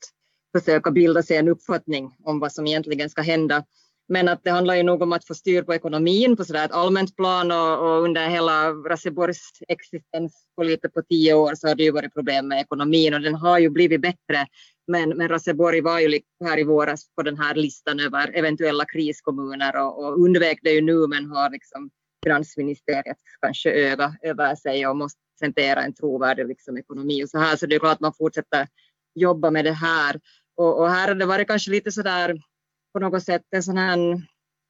försöka 0.58 0.90
bilda 0.90 1.22
sig 1.22 1.36
en 1.36 1.48
uppfattning 1.48 2.14
om 2.24 2.40
vad 2.40 2.52
som 2.52 2.66
egentligen 2.66 3.10
ska 3.10 3.22
hända. 3.22 3.64
Men 4.08 4.28
att 4.28 4.44
det 4.44 4.50
handlar 4.50 4.74
ju 4.74 4.82
nog 4.82 5.02
om 5.02 5.12
att 5.12 5.26
få 5.26 5.34
styr 5.34 5.62
på 5.62 5.74
ekonomin 5.74 6.36
på 6.36 6.44
sådär 6.44 6.64
ett 6.64 6.72
allmänt 6.72 7.16
plan 7.16 7.50
och, 7.50 7.78
och 7.78 8.02
under 8.02 8.28
hela 8.28 8.70
Raseborgs 8.70 9.50
existens 9.68 10.44
på 10.56 10.62
lite 10.62 10.88
på 10.88 11.02
tio 11.02 11.34
år 11.34 11.54
så 11.54 11.68
har 11.68 11.74
det 11.74 11.82
ju 11.82 11.90
varit 11.90 12.14
problem 12.14 12.48
med 12.48 12.60
ekonomin 12.60 13.14
och 13.14 13.20
den 13.20 13.34
har 13.34 13.58
ju 13.58 13.70
blivit 13.70 14.00
bättre 14.00 14.46
men, 14.92 15.08
men 15.08 15.28
Raseborg 15.28 15.80
var 15.80 16.00
ju 16.00 16.20
här 16.44 16.58
i 16.58 16.64
våras 16.64 17.14
på 17.16 17.22
den 17.22 17.38
här 17.38 17.54
listan 17.54 18.00
över 18.00 18.38
eventuella 18.38 18.84
kriskommuner 18.84 19.76
och, 19.76 20.04
och 20.04 20.20
undvek 20.20 20.58
det 20.62 20.70
ju 20.70 20.80
nu 20.80 21.06
men 21.06 21.30
har 21.30 21.50
liksom 21.50 21.90
finansministeriet 22.24 23.16
kanske 23.40 23.70
öga 23.72 24.14
över 24.22 24.54
sig 24.54 24.86
och 24.86 24.96
måste 24.96 25.18
presentera 25.40 25.82
en 25.82 25.94
trovärdig 25.94 26.46
liksom, 26.48 26.76
ekonomi 26.76 27.24
och 27.24 27.28
så 27.28 27.38
här. 27.38 27.56
Så 27.56 27.66
det 27.66 27.74
är 27.74 27.78
klart 27.78 27.92
att 27.92 28.00
man 28.00 28.14
fortsätter 28.14 28.68
jobba 29.14 29.50
med 29.50 29.64
det 29.64 29.72
här. 29.72 30.20
Och, 30.56 30.78
och 30.78 30.90
här 30.90 31.08
har 31.08 31.14
det 31.14 31.26
varit 31.26 31.48
kanske 31.48 31.70
lite 31.70 31.92
så 31.92 32.02
där 32.02 32.38
på 32.92 33.00
något 33.00 33.24
sätt 33.24 33.42
en 33.50 33.62
sån 33.62 33.76
här 33.76 33.98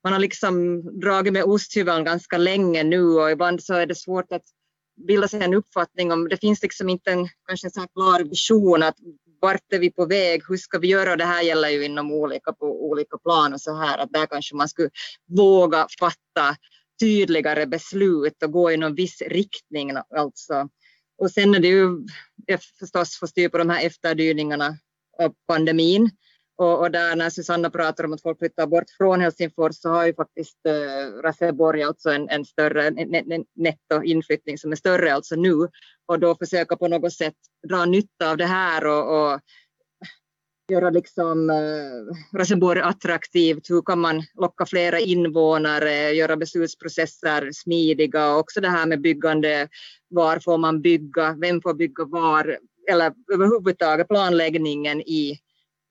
man 0.04 0.12
har 0.12 0.20
liksom 0.20 0.82
dragit 1.00 1.32
med 1.32 1.44
osthyveln 1.44 2.04
ganska 2.04 2.38
länge 2.38 2.82
nu 2.82 3.02
och 3.02 3.30
ibland 3.30 3.62
så 3.62 3.74
är 3.74 3.86
det 3.86 3.94
svårt 3.94 4.32
att 4.32 4.42
bilda 5.06 5.28
sig 5.28 5.42
en 5.42 5.54
uppfattning 5.54 6.12
om, 6.12 6.28
det 6.28 6.36
finns 6.36 6.62
liksom 6.62 6.88
inte 6.88 7.10
en, 7.10 7.28
kanske 7.48 7.66
en 7.66 7.70
sån 7.70 7.88
klar 7.94 8.24
vision 8.24 8.82
att 8.82 8.96
vart 9.42 9.72
är 9.72 9.78
vi 9.78 9.90
på 9.90 10.06
väg, 10.06 10.42
hur 10.48 10.56
ska 10.56 10.78
vi 10.78 10.88
göra? 10.88 11.16
Det 11.16 11.24
här 11.24 11.42
gäller 11.42 11.68
ju 11.68 11.84
inom 11.84 12.12
olika, 12.12 12.52
på 12.52 12.88
olika 12.90 13.18
plan 13.18 13.52
och 13.52 13.60
så 13.60 13.76
här, 13.76 13.98
att 13.98 14.12
där 14.12 14.26
kanske 14.26 14.56
man 14.56 14.68
skulle 14.68 14.90
våga 15.28 15.86
fatta 16.00 16.56
tydligare 17.00 17.66
beslut 17.66 18.42
och 18.42 18.52
gå 18.52 18.72
i 18.72 18.76
någon 18.76 18.94
viss 18.94 19.22
riktning. 19.22 19.90
Alltså. 20.16 20.68
Och 21.18 21.30
sen 21.30 21.54
är 21.54 21.60
det 21.60 21.68
ju 21.68 21.88
förstås 22.78 23.18
få 23.18 23.26
styr 23.26 23.48
på 23.48 23.58
de 23.58 23.70
här 23.70 23.86
efterdyningarna 23.86 24.78
av 25.18 25.34
pandemin. 25.46 26.10
Och, 26.56 26.80
och, 26.80 26.90
där 26.90 27.16
när 27.16 27.30
Susanna 27.30 27.70
pratar 27.70 28.04
om 28.04 28.12
att 28.12 28.22
folk 28.22 28.38
flyttar 28.38 28.66
bort 28.66 28.90
från 28.98 29.20
Helsingfors 29.20 29.76
så 29.76 29.88
har 29.88 30.06
ju 30.06 30.14
faktiskt 30.14 30.58
äh, 30.66 31.22
Raseborg 31.22 31.82
alltså 31.82 32.10
en, 32.10 32.28
en 32.28 32.44
större 32.44 32.90
nettoinflyttning 33.54 34.58
som 34.58 34.72
är 34.72 34.76
större 34.76 35.14
alltså 35.14 35.34
nu 35.36 35.68
och 36.06 36.18
då 36.18 36.34
försöka 36.34 36.76
på 36.76 36.88
något 36.88 37.12
sätt 37.12 37.34
dra 37.68 37.84
nytta 37.84 38.30
av 38.30 38.36
det 38.36 38.46
här 38.46 38.86
och, 38.86 39.32
och 39.32 39.40
göra 40.72 40.90
liksom 40.90 41.50
äh, 41.50 42.38
Raseborg 42.38 42.80
attraktivt. 42.80 43.70
Hur 43.70 43.82
kan 43.82 44.00
man 44.00 44.22
locka 44.34 44.66
flera 44.66 44.98
invånare, 44.98 46.10
göra 46.10 46.36
beslutsprocesser 46.36 47.50
smidiga 47.52 48.32
och 48.32 48.38
också 48.38 48.60
det 48.60 48.68
här 48.68 48.86
med 48.86 49.00
byggande. 49.00 49.68
Var 50.08 50.38
får 50.38 50.58
man 50.58 50.82
bygga? 50.82 51.36
Vem 51.40 51.62
får 51.62 51.74
bygga 51.74 52.04
var? 52.04 52.58
Eller 52.90 53.12
överhuvudtaget 53.32 54.08
planläggningen 54.08 55.00
i 55.00 55.38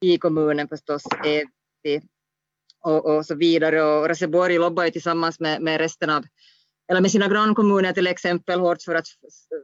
i 0.01 0.17
kommunen 0.17 0.67
förstås 0.67 1.03
och, 2.83 3.05
och 3.05 3.25
så 3.25 3.35
vidare. 3.35 3.83
Och 3.83 4.09
Raseborg 4.09 4.57
lobbar 4.57 4.83
ju 4.83 4.91
tillsammans 4.91 5.39
med, 5.39 5.61
med 5.61 5.77
resten 5.77 6.09
av 6.09 6.23
eller 6.91 7.01
med 7.01 7.11
sina 7.11 7.27
grannkommuner 7.27 7.93
till 7.93 8.07
exempel 8.07 8.59
hårt 8.59 8.81
för 8.81 8.95
att 8.95 9.05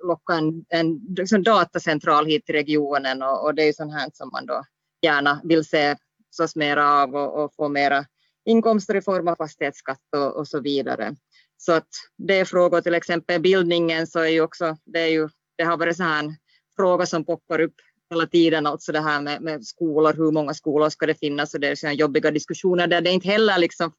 locka 0.03 0.33
en, 0.33 0.65
en 0.69 0.99
liksom 1.17 1.43
datacentral 1.43 2.25
hit 2.25 2.45
till 2.45 2.55
regionen 2.55 3.23
och, 3.23 3.43
och 3.43 3.55
det 3.55 3.61
är 3.61 3.65
ju 3.65 3.73
sånt 3.73 3.93
här 3.93 4.09
som 4.13 4.29
man 4.29 4.45
då 4.45 4.63
gärna 5.01 5.41
vill 5.43 5.65
se 5.65 5.95
sås 6.29 6.55
mera 6.55 7.01
av 7.01 7.15
och, 7.15 7.43
och 7.43 7.53
få 7.55 7.69
mera 7.69 8.05
inkomster 8.45 8.95
i 8.95 9.01
form 9.01 9.27
av 9.27 9.35
fastighetsskatt 9.35 10.01
och, 10.15 10.35
och, 10.35 10.47
så 10.47 10.59
vidare. 10.59 11.15
Så 11.57 11.73
att 11.73 11.87
det 12.17 12.39
är 12.39 12.45
frågor, 12.45 12.81
till 12.81 12.95
exempel 12.95 13.41
bildningen 13.41 14.07
så 14.07 14.19
är 14.19 14.27
ju 14.27 14.41
också, 14.41 14.77
det 14.85 14.99
är 14.99 15.07
ju, 15.07 15.29
det 15.57 15.63
har 15.63 15.77
varit 15.77 15.97
så 15.97 16.03
här 16.03 16.35
fråga 16.75 17.05
som 17.05 17.25
poppar 17.25 17.61
upp 17.61 17.75
hela 18.09 18.27
tiden, 18.27 18.67
alltså 18.67 18.91
det 18.91 19.01
här 19.01 19.21
med, 19.21 19.41
med 19.41 19.65
skolor, 19.65 20.13
hur 20.13 20.31
många 20.31 20.53
skolor 20.53 20.89
ska 20.89 21.05
det 21.05 21.19
finnas 21.19 21.53
och 21.53 21.59
det 21.59 21.67
är 21.67 21.75
sådana 21.75 21.93
jobbiga 21.93 22.31
diskussioner 22.31 22.87
där 22.87 23.01
det 23.01 23.09
inte 23.09 23.27
heller 23.27 23.57
liksom 23.57 23.93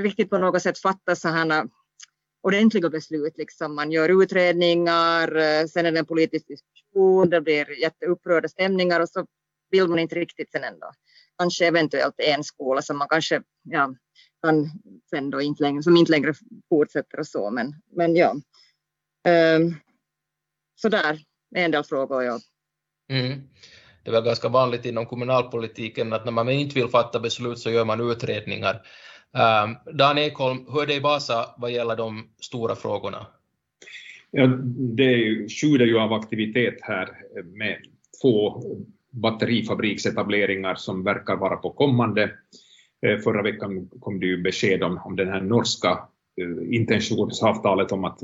riktigt 0.00 0.30
på 0.30 0.38
något 0.38 0.62
sätt 0.62 0.78
fattas 0.78 1.20
sådana 1.20 1.58
äh, 1.58 1.64
ordentliga 2.42 2.90
beslut. 2.90 3.38
Liksom. 3.38 3.74
Man 3.74 3.92
gör 3.92 4.22
utredningar, 4.22 5.36
äh, 5.36 5.66
sen 5.66 5.86
är 5.86 5.92
det 5.92 5.98
en 5.98 6.06
politisk 6.06 6.46
diskussion, 6.48 7.30
det 7.30 7.40
blir 7.40 7.80
jätteupprörda 7.80 8.48
stämningar 8.48 9.00
och 9.00 9.08
så 9.08 9.26
vill 9.70 9.88
man 9.88 9.98
inte 9.98 10.14
riktigt 10.14 10.52
sen 10.52 10.64
ändå. 10.64 10.92
Kanske 11.38 11.66
eventuellt 11.66 12.14
en 12.18 12.44
skola 12.44 12.82
som 12.82 12.98
man 12.98 13.08
kanske 13.08 13.42
ja, 13.62 13.94
kan 14.42 14.70
sen 15.10 15.30
då 15.30 15.40
inte 15.40 15.62
längre, 15.62 15.82
som 15.82 15.96
inte 15.96 16.12
längre 16.12 16.34
fortsätter 16.68 17.20
och 17.20 17.26
så, 17.26 17.50
men, 17.50 17.74
men 17.96 18.16
ja. 18.16 18.34
Um, 19.28 19.76
så 20.74 20.88
där 20.88 21.20
en 21.54 21.70
del 21.70 21.84
frågor 21.84 22.22
jag 22.22 22.40
Mm. 23.12 23.40
Det 24.04 24.10
är 24.10 24.12
väl 24.12 24.24
ganska 24.24 24.48
vanligt 24.48 24.84
inom 24.84 25.06
kommunalpolitiken 25.06 26.12
att 26.12 26.24
när 26.24 26.32
man 26.32 26.48
inte 26.48 26.74
vill 26.74 26.88
fatta 26.88 27.20
beslut 27.20 27.58
så 27.58 27.70
gör 27.70 27.84
man 27.84 28.10
utredningar. 28.10 28.82
Um, 29.64 29.96
Dan 29.98 30.18
Ekholm, 30.18 30.66
hur 30.72 30.82
är 30.82 30.86
det 30.86 30.94
i 30.94 31.00
Vasa 31.00 31.54
vad 31.56 31.70
gäller 31.70 31.96
de 31.96 32.28
stora 32.40 32.74
frågorna? 32.74 33.26
Ja, 34.30 34.46
det 34.76 35.46
sjuder 35.60 35.86
ju 35.86 35.98
av 35.98 36.12
aktivitet 36.12 36.78
här 36.82 37.08
med 37.44 37.76
två 38.22 38.62
batterifabriksetableringar 39.10 40.74
som 40.74 41.04
verkar 41.04 41.36
vara 41.36 41.56
på 41.56 41.70
kommande. 41.70 42.30
Äh, 43.06 43.18
förra 43.18 43.42
veckan 43.42 43.90
kom 44.00 44.20
det 44.20 44.26
ju 44.26 44.42
besked 44.42 44.82
om, 44.82 45.00
om 45.04 45.16
den 45.16 45.28
här 45.28 45.40
norska 45.40 46.08
äh, 46.36 46.74
intentionsavtalet 46.74 47.92
om 47.92 48.04
att 48.04 48.20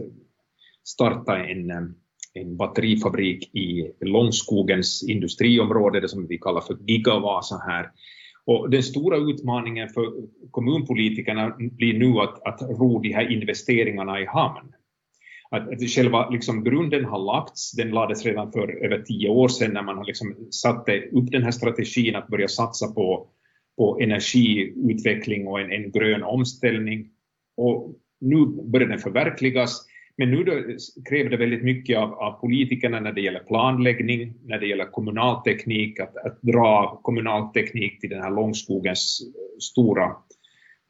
starta 0.85 1.38
en 1.38 1.70
ähm, 1.70 1.94
en 2.40 2.57
batterifabrik 2.57 3.55
i 3.55 3.90
Långskogens 4.01 5.03
industriområde, 5.09 6.01
det 6.01 6.09
som 6.09 6.27
vi 6.27 6.38
kallar 6.38 6.61
för 6.61 6.77
Gigavasa 6.87 7.62
här. 7.66 7.90
Och 8.44 8.70
den 8.70 8.83
stora 8.83 9.16
utmaningen 9.16 9.88
för 9.88 10.12
kommunpolitikerna 10.51 11.57
blir 11.59 11.98
nu 11.98 12.20
att, 12.20 12.42
att 12.46 12.62
ro 12.62 12.98
de 12.98 13.12
här 13.12 13.33
investeringarna 13.33 14.20
i 14.20 14.27
hamn. 14.27 14.72
Att, 15.51 15.72
att 15.72 15.90
själva 15.90 16.31
liksom 16.31 16.64
grunden 16.64 17.05
har 17.05 17.18
lagts, 17.18 17.72
den 17.72 17.90
lades 17.90 18.24
redan 18.27 18.53
för 18.53 18.85
över 18.85 19.03
tio 19.03 19.29
år 19.29 19.48
sedan 19.48 19.74
när 19.74 19.83
man 19.83 20.07
liksom 20.07 20.37
satte 20.51 21.01
upp 21.01 21.31
den 21.31 21.42
här 21.42 21.51
strategin 21.51 22.16
att 22.16 22.29
börja 22.29 22.48
satsa 22.48 22.92
på, 22.92 23.29
på 23.77 23.98
energiutveckling 24.01 25.46
och 25.46 25.61
en, 25.61 25.72
en 25.72 25.90
grön 25.90 26.22
omställning. 26.22 27.09
Och 27.57 27.94
nu 28.20 28.46
börjar 28.46 28.88
den 28.88 28.98
förverkligas 28.98 29.88
men 30.19 30.31
nu 30.31 30.45
då 30.45 30.53
kräver 31.09 31.31
det 31.31 31.37
väldigt 31.37 31.63
mycket 31.63 31.99
av, 31.99 32.15
av 32.15 32.41
politikerna 32.41 33.01
när 33.01 33.13
det 33.13 33.21
gäller 33.21 33.41
planläggning, 33.41 34.35
när 34.45 34.59
det 34.59 34.67
gäller 34.67 34.85
kommunalteknik, 34.85 36.01
att, 36.01 36.17
att 36.17 36.43
dra 36.43 37.01
kommunalteknik 37.03 38.01
till 38.01 38.11
den 38.11 38.23
här 38.23 38.31
långskogens 38.31 39.21
eh, 39.21 39.59
stora 39.59 40.17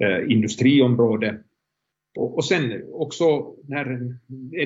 eh, 0.04 0.32
industriområde. 0.32 1.38
Och, 2.18 2.36
och 2.36 2.44
sen 2.44 2.82
också 2.92 3.54
när 3.68 4.16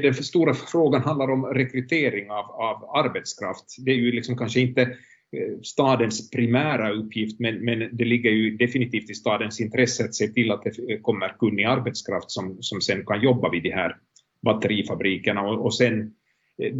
den 0.03 0.14
stora 0.14 0.55
frågan 0.55 1.03
handlar 1.03 1.31
om 1.31 1.44
rekrytering 1.44 2.31
av, 2.31 2.44
av 2.44 3.05
arbetskraft. 3.05 3.64
Det 3.85 3.90
är 3.90 3.96
ju 3.96 4.12
liksom 4.12 4.37
kanske 4.37 4.61
inte 4.61 4.83
eh, 4.83 5.61
stadens 5.62 6.31
primära 6.31 6.92
uppgift, 6.92 7.40
men, 7.40 7.64
men 7.64 7.96
det 7.96 8.05
ligger 8.05 8.31
ju 8.31 8.57
definitivt 8.57 9.11
i 9.11 9.14
stadens 9.14 9.61
intresse 9.61 10.05
att 10.05 10.14
se 10.14 10.29
till 10.29 10.51
att 10.51 10.62
det 10.62 10.98
kommer 11.03 11.37
kunnig 11.38 11.64
arbetskraft 11.64 12.31
som, 12.31 12.57
som 12.61 12.81
sen 12.81 13.07
kan 13.07 13.22
jobba 13.22 13.51
vid 13.51 13.62
de 13.62 13.70
här 13.70 13.96
batterifabrikerna 14.42 15.42
och, 15.42 15.64
och 15.64 15.74
sen 15.74 16.14
eh, 16.59 16.74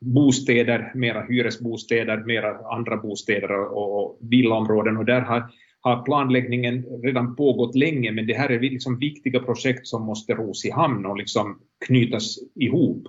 bostäder, 0.00 0.92
mera 0.94 1.26
hyresbostäder, 1.26 2.24
mera 2.24 2.58
andra 2.58 2.96
bostäder 2.96 3.50
och, 3.50 3.98
och 3.98 4.18
villaområden 4.20 4.96
och 4.96 5.04
där 5.04 5.20
har, 5.20 5.50
har 5.80 6.02
planläggningen 6.02 6.84
redan 7.02 7.36
pågått 7.36 7.74
länge 7.74 8.12
men 8.12 8.26
det 8.26 8.34
här 8.34 8.50
är 8.50 8.60
liksom 8.60 8.98
viktiga 8.98 9.40
projekt 9.40 9.86
som 9.86 10.02
måste 10.02 10.34
ros 10.34 10.64
i 10.64 10.70
hamn 10.70 11.06
och 11.06 11.16
liksom 11.16 11.60
knytas 11.86 12.38
ihop. 12.54 13.06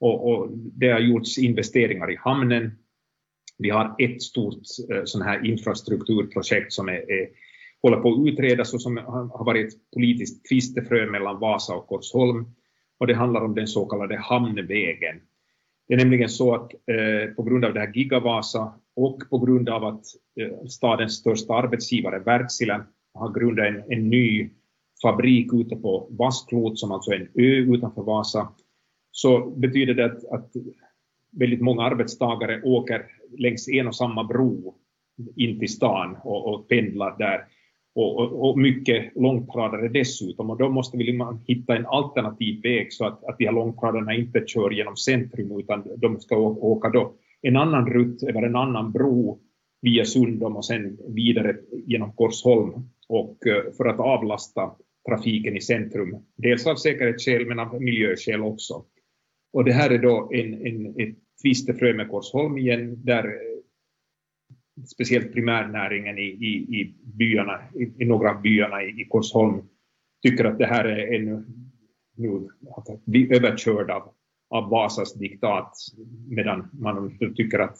Och, 0.00 0.28
och 0.28 0.50
det 0.52 0.88
har 0.88 1.00
gjorts 1.00 1.38
investeringar 1.38 2.12
i 2.12 2.16
hamnen. 2.16 2.70
Vi 3.58 3.70
har 3.70 3.94
ett 3.98 4.22
stort 4.22 4.62
eh, 4.92 5.02
sån 5.04 5.22
här 5.22 5.46
infrastrukturprojekt 5.46 6.72
som 6.72 6.88
är, 6.88 7.10
är 7.12 7.28
håller 7.82 7.96
på 7.96 8.12
att 8.12 8.28
utredas 8.28 8.74
och 8.74 8.82
som 8.82 8.96
har 9.32 9.44
varit 9.44 9.66
ett 9.66 9.90
politiskt 9.94 10.48
tvistefrö 10.48 11.10
mellan 11.10 11.40
Vasa 11.40 11.74
och 11.74 11.86
Korsholm 11.86 12.46
och 12.98 13.06
det 13.06 13.14
handlar 13.14 13.40
om 13.40 13.54
den 13.54 13.66
så 13.66 13.86
kallade 13.86 14.16
hamnvägen. 14.16 15.20
Det 15.88 15.94
är 15.94 15.98
nämligen 15.98 16.28
så 16.28 16.54
att 16.54 16.72
eh, 16.72 17.34
på 17.36 17.42
grund 17.42 17.64
av 17.64 17.74
det 17.74 17.80
här 17.80 17.92
Gigavasa 17.94 18.72
och 18.96 19.30
på 19.30 19.38
grund 19.38 19.68
av 19.68 19.84
att 19.84 20.04
eh, 20.40 20.66
stadens 20.66 21.16
största 21.16 21.54
arbetsgivare 21.54 22.18
Wärtsilä 22.18 22.80
har 23.14 23.32
grundat 23.32 23.66
en, 23.66 23.82
en 23.88 24.08
ny 24.08 24.50
fabrik 25.02 25.52
ute 25.52 25.76
på 25.76 26.08
Vasklot 26.10 26.78
som 26.78 26.92
alltså 26.92 27.10
är 27.10 27.16
en 27.16 27.28
ö 27.34 27.74
utanför 27.74 28.02
Vasa 28.02 28.48
så 29.10 29.46
betyder 29.46 29.94
det 29.94 30.04
att, 30.04 30.24
att 30.24 30.50
väldigt 31.30 31.60
många 31.60 31.82
arbetstagare 31.82 32.62
åker 32.62 33.06
längs 33.38 33.68
en 33.68 33.86
och 33.86 33.96
samma 33.96 34.24
bro 34.24 34.74
in 35.36 35.58
till 35.58 35.68
stan 35.68 36.16
och, 36.24 36.54
och 36.54 36.68
pendlar 36.68 37.18
där 37.18 37.44
och, 37.94 38.18
och, 38.18 38.48
och 38.48 38.58
mycket 38.58 39.16
långtradare 39.16 39.88
dessutom 39.88 40.50
och 40.50 40.58
då 40.58 40.68
måste 40.68 40.96
vi 40.96 41.04
liksom 41.04 41.40
hitta 41.46 41.76
en 41.76 41.86
alternativ 41.86 42.62
väg 42.62 42.92
så 42.92 43.06
att, 43.06 43.24
att 43.24 43.38
de 43.38 43.44
här 43.44 43.52
långtradarna 43.52 44.14
inte 44.14 44.44
kör 44.46 44.70
genom 44.70 44.96
centrum 44.96 45.58
utan 45.58 45.84
de 45.96 46.20
ska 46.20 46.36
åka 46.38 46.88
då 46.88 47.14
en 47.42 47.56
annan 47.56 47.86
rutt 47.86 48.22
över 48.22 48.42
en 48.42 48.56
annan 48.56 48.92
bro 48.92 49.38
via 49.82 50.04
Sundom 50.04 50.56
och 50.56 50.64
sen 50.64 50.98
vidare 51.08 51.56
genom 51.86 52.12
Korsholm 52.12 52.72
och 53.08 53.46
eh, 53.46 53.72
för 53.76 53.84
att 53.84 54.00
avlasta 54.00 54.70
trafiken 55.08 55.56
i 55.56 55.60
centrum, 55.60 56.16
dels 56.36 56.66
av 56.66 56.76
säkerhetsskäl 56.76 57.46
men 57.46 57.58
av 57.58 57.82
miljöskäl 57.82 58.42
också. 58.42 58.84
Och 59.52 59.64
det 59.64 59.72
här 59.72 59.90
är 59.90 59.98
då 59.98 60.30
en, 60.32 60.66
en, 60.66 60.86
ett 60.86 61.16
tvistefrö 61.42 61.94
med 61.94 62.08
Korsholm 62.08 62.58
igen 62.58 63.04
där 63.04 63.24
speciellt 64.86 65.32
primärnäringen 65.32 66.18
i, 66.18 66.22
i, 66.22 66.80
i 66.80 66.94
byarna, 67.04 67.60
i, 67.74 68.02
i, 68.02 68.04
några 68.04 68.30
av 68.30 68.42
byarna 68.42 68.82
i, 68.82 68.86
i 68.86 69.08
Korsholm 69.10 69.62
tycker 70.22 70.44
att 70.44 70.58
det 70.58 70.66
här 70.66 70.84
är 70.84 71.14
ännu 71.14 71.44
nu 72.18 72.48
bli 73.04 73.36
överkörd 73.36 73.90
av, 73.90 74.12
av 74.50 74.70
Vasas 74.70 75.14
diktat 75.14 75.72
medan 76.28 76.70
man 76.72 77.18
tycker 77.36 77.58
att, 77.58 77.76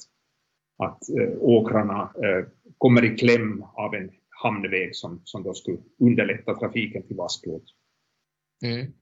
att 0.78 1.08
äh, 1.08 1.38
åkrarna 1.38 2.02
äh, 2.02 2.46
kommer 2.78 3.04
i 3.04 3.16
kläm 3.16 3.62
av 3.62 3.94
en 3.94 4.10
hamnväg 4.42 4.96
som, 4.96 5.20
som 5.24 5.42
då 5.42 5.54
skulle 5.54 5.78
underlätta 6.00 6.54
trafiken 6.54 7.02
till 7.02 7.16
Vasklot. 7.16 7.64
Mm. 8.64 8.92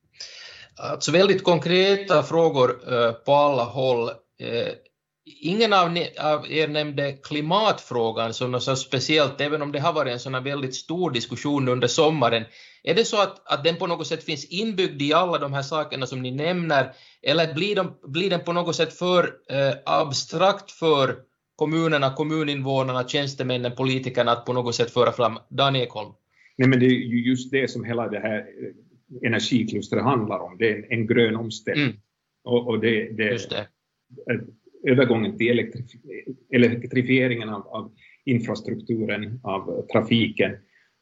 Alltså 0.92 1.12
väldigt 1.12 1.44
konkreta 1.44 2.22
frågor 2.22 2.70
äh, 2.70 3.12
på 3.12 3.32
alla 3.32 3.64
håll. 3.64 4.10
Ingen 5.28 5.72
av, 5.72 5.98
av 6.20 6.52
er 6.52 6.68
nämnde 6.68 7.12
klimatfrågan 7.12 8.34
som 8.34 8.52
något 8.52 8.62
så 8.62 8.76
speciellt, 8.76 9.40
även 9.40 9.62
om 9.62 9.72
det 9.72 9.78
har 9.78 9.92
varit 9.92 10.12
en 10.12 10.18
sån 10.20 10.44
väldigt 10.44 10.74
stor 10.74 11.10
diskussion 11.10 11.68
under 11.68 11.88
sommaren. 11.88 12.44
Är 12.82 12.94
det 12.94 13.04
så 13.04 13.22
att, 13.22 13.52
att 13.52 13.64
den 13.64 13.76
på 13.76 13.86
något 13.86 14.06
sätt 14.06 14.24
finns 14.24 14.44
inbyggd 14.44 15.02
i 15.02 15.12
alla 15.12 15.38
de 15.38 15.52
här 15.52 15.62
sakerna 15.62 16.06
som 16.06 16.22
ni 16.22 16.30
nämner, 16.30 16.92
eller 17.22 17.54
blir, 17.54 17.76
de, 17.76 17.98
blir 18.02 18.30
den 18.30 18.40
på 18.40 18.52
något 18.52 18.76
sätt 18.76 18.92
för 18.92 19.24
eh, 19.50 19.74
abstrakt 19.86 20.70
för 20.70 21.16
kommunerna, 21.56 22.14
kommuninvånarna, 22.14 23.08
tjänstemännen, 23.08 23.76
politikerna 23.76 24.32
att 24.32 24.44
på 24.44 24.52
något 24.52 24.74
sätt 24.74 24.90
föra 24.90 25.12
fram? 25.12 25.38
Dan 25.48 25.76
Ekholm? 25.76 26.12
Nej, 26.56 26.68
men 26.68 26.80
det 26.80 26.86
är 26.86 26.90
ju 26.90 27.28
just 27.30 27.50
det 27.50 27.70
som 27.70 27.84
hela 27.84 28.08
det 28.08 28.18
här 28.18 28.38
eh, 28.38 29.28
energiklustret 29.28 30.02
handlar 30.02 30.38
om, 30.38 30.56
det 30.58 30.70
är 30.70 30.76
en, 30.76 30.84
en 30.90 31.06
grön 31.06 31.36
omställning. 31.36 31.84
Mm. 31.84 31.96
Och, 32.44 32.68
och 32.68 32.80
det, 32.80 33.16
det, 33.16 33.24
just 33.24 33.50
det 33.50 33.66
övergången 34.86 35.38
till 35.38 35.48
elektrif 35.50 35.86
elektrifieringen 36.52 37.48
av, 37.48 37.66
av, 37.68 37.92
infrastrukturen, 38.24 39.40
av 39.42 39.86
trafiken. 39.92 40.52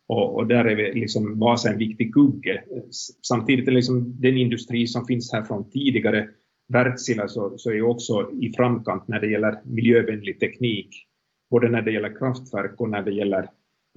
Och, 0.08 0.34
och 0.34 0.46
där 0.46 0.64
är 0.64 0.76
vi 0.76 1.00
liksom 1.00 1.38
Vasa 1.38 1.70
en 1.70 1.78
viktig 1.78 2.14
kugge. 2.14 2.64
Samtidigt 3.28 3.68
är 3.68 3.72
liksom 3.72 4.20
den 4.20 4.36
industri 4.36 4.86
som 4.86 5.06
finns 5.06 5.32
här 5.32 5.42
från 5.42 5.70
tidigare, 5.70 6.28
Wärtsilä, 6.68 7.28
så, 7.28 7.58
så 7.58 7.70
är 7.70 7.82
också 7.82 8.30
i 8.40 8.52
framkant 8.56 9.08
när 9.08 9.20
det 9.20 9.30
gäller 9.30 9.60
miljövänlig 9.64 10.40
teknik, 10.40 10.88
både 11.50 11.68
när 11.68 11.82
det 11.82 11.92
gäller 11.92 12.18
kraftverk 12.18 12.80
och 12.80 12.88
när 12.88 13.02
det 13.02 13.12
gäller 13.12 13.48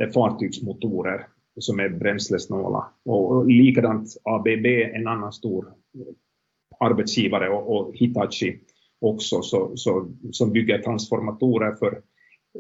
eh, 0.02 0.10
fartygsmotorer 0.10 1.28
som 1.60 1.80
är 1.80 1.90
bränslesnåla. 1.90 2.88
Och, 3.06 3.32
och 3.32 3.48
likadant 3.48 4.18
ABB, 4.24 4.66
en 4.66 5.08
annan 5.08 5.34
stor 5.34 5.66
eh, 5.68 6.88
arbetsgivare, 6.88 7.50
och, 7.50 7.78
och 7.78 7.98
Hitachi 7.98 8.60
också 9.02 9.42
så, 9.42 9.78
så, 9.78 10.12
som 10.32 10.52
bygger 10.52 10.82
transformatorer 10.82 11.76
för, 11.76 12.02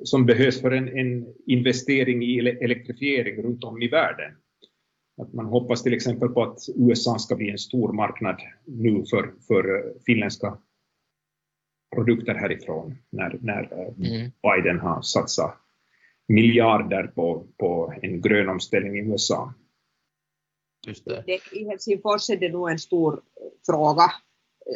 som 0.03 0.25
behövs 0.25 0.61
för 0.61 0.71
en, 0.71 0.97
en 0.97 1.33
investering 1.45 2.23
i 2.23 2.37
elektrifiering 2.37 3.43
runt 3.43 3.63
om 3.63 3.81
i 3.81 3.87
världen. 3.87 4.31
Att 5.21 5.33
man 5.33 5.45
hoppas 5.45 5.83
till 5.83 5.93
exempel 5.93 6.29
på 6.29 6.43
att 6.43 6.59
USA 6.75 7.19
ska 7.19 7.35
bli 7.35 7.49
en 7.49 7.57
stor 7.57 7.93
marknad 7.93 8.41
nu 8.65 9.05
för, 9.05 9.33
för 9.47 9.93
finländska 10.05 10.57
produkter 11.95 12.33
härifrån 12.33 12.95
när, 13.09 13.39
när 13.41 13.73
mm. 13.73 14.31
Biden 14.41 14.79
har 14.79 15.01
satsat 15.01 15.57
miljarder 16.27 17.07
på, 17.07 17.47
på 17.57 17.93
en 18.01 18.21
grön 18.21 18.49
omställning 18.49 18.95
i 18.95 19.11
USA. 19.11 19.53
Just 20.87 21.05
det. 21.05 21.23
Det, 21.25 21.57
I 21.57 21.65
Helsingfors 21.65 22.29
är 22.29 22.37
det 22.37 22.49
nog 22.49 22.69
en 22.69 22.79
stor 22.79 23.21
fråga 23.65 24.11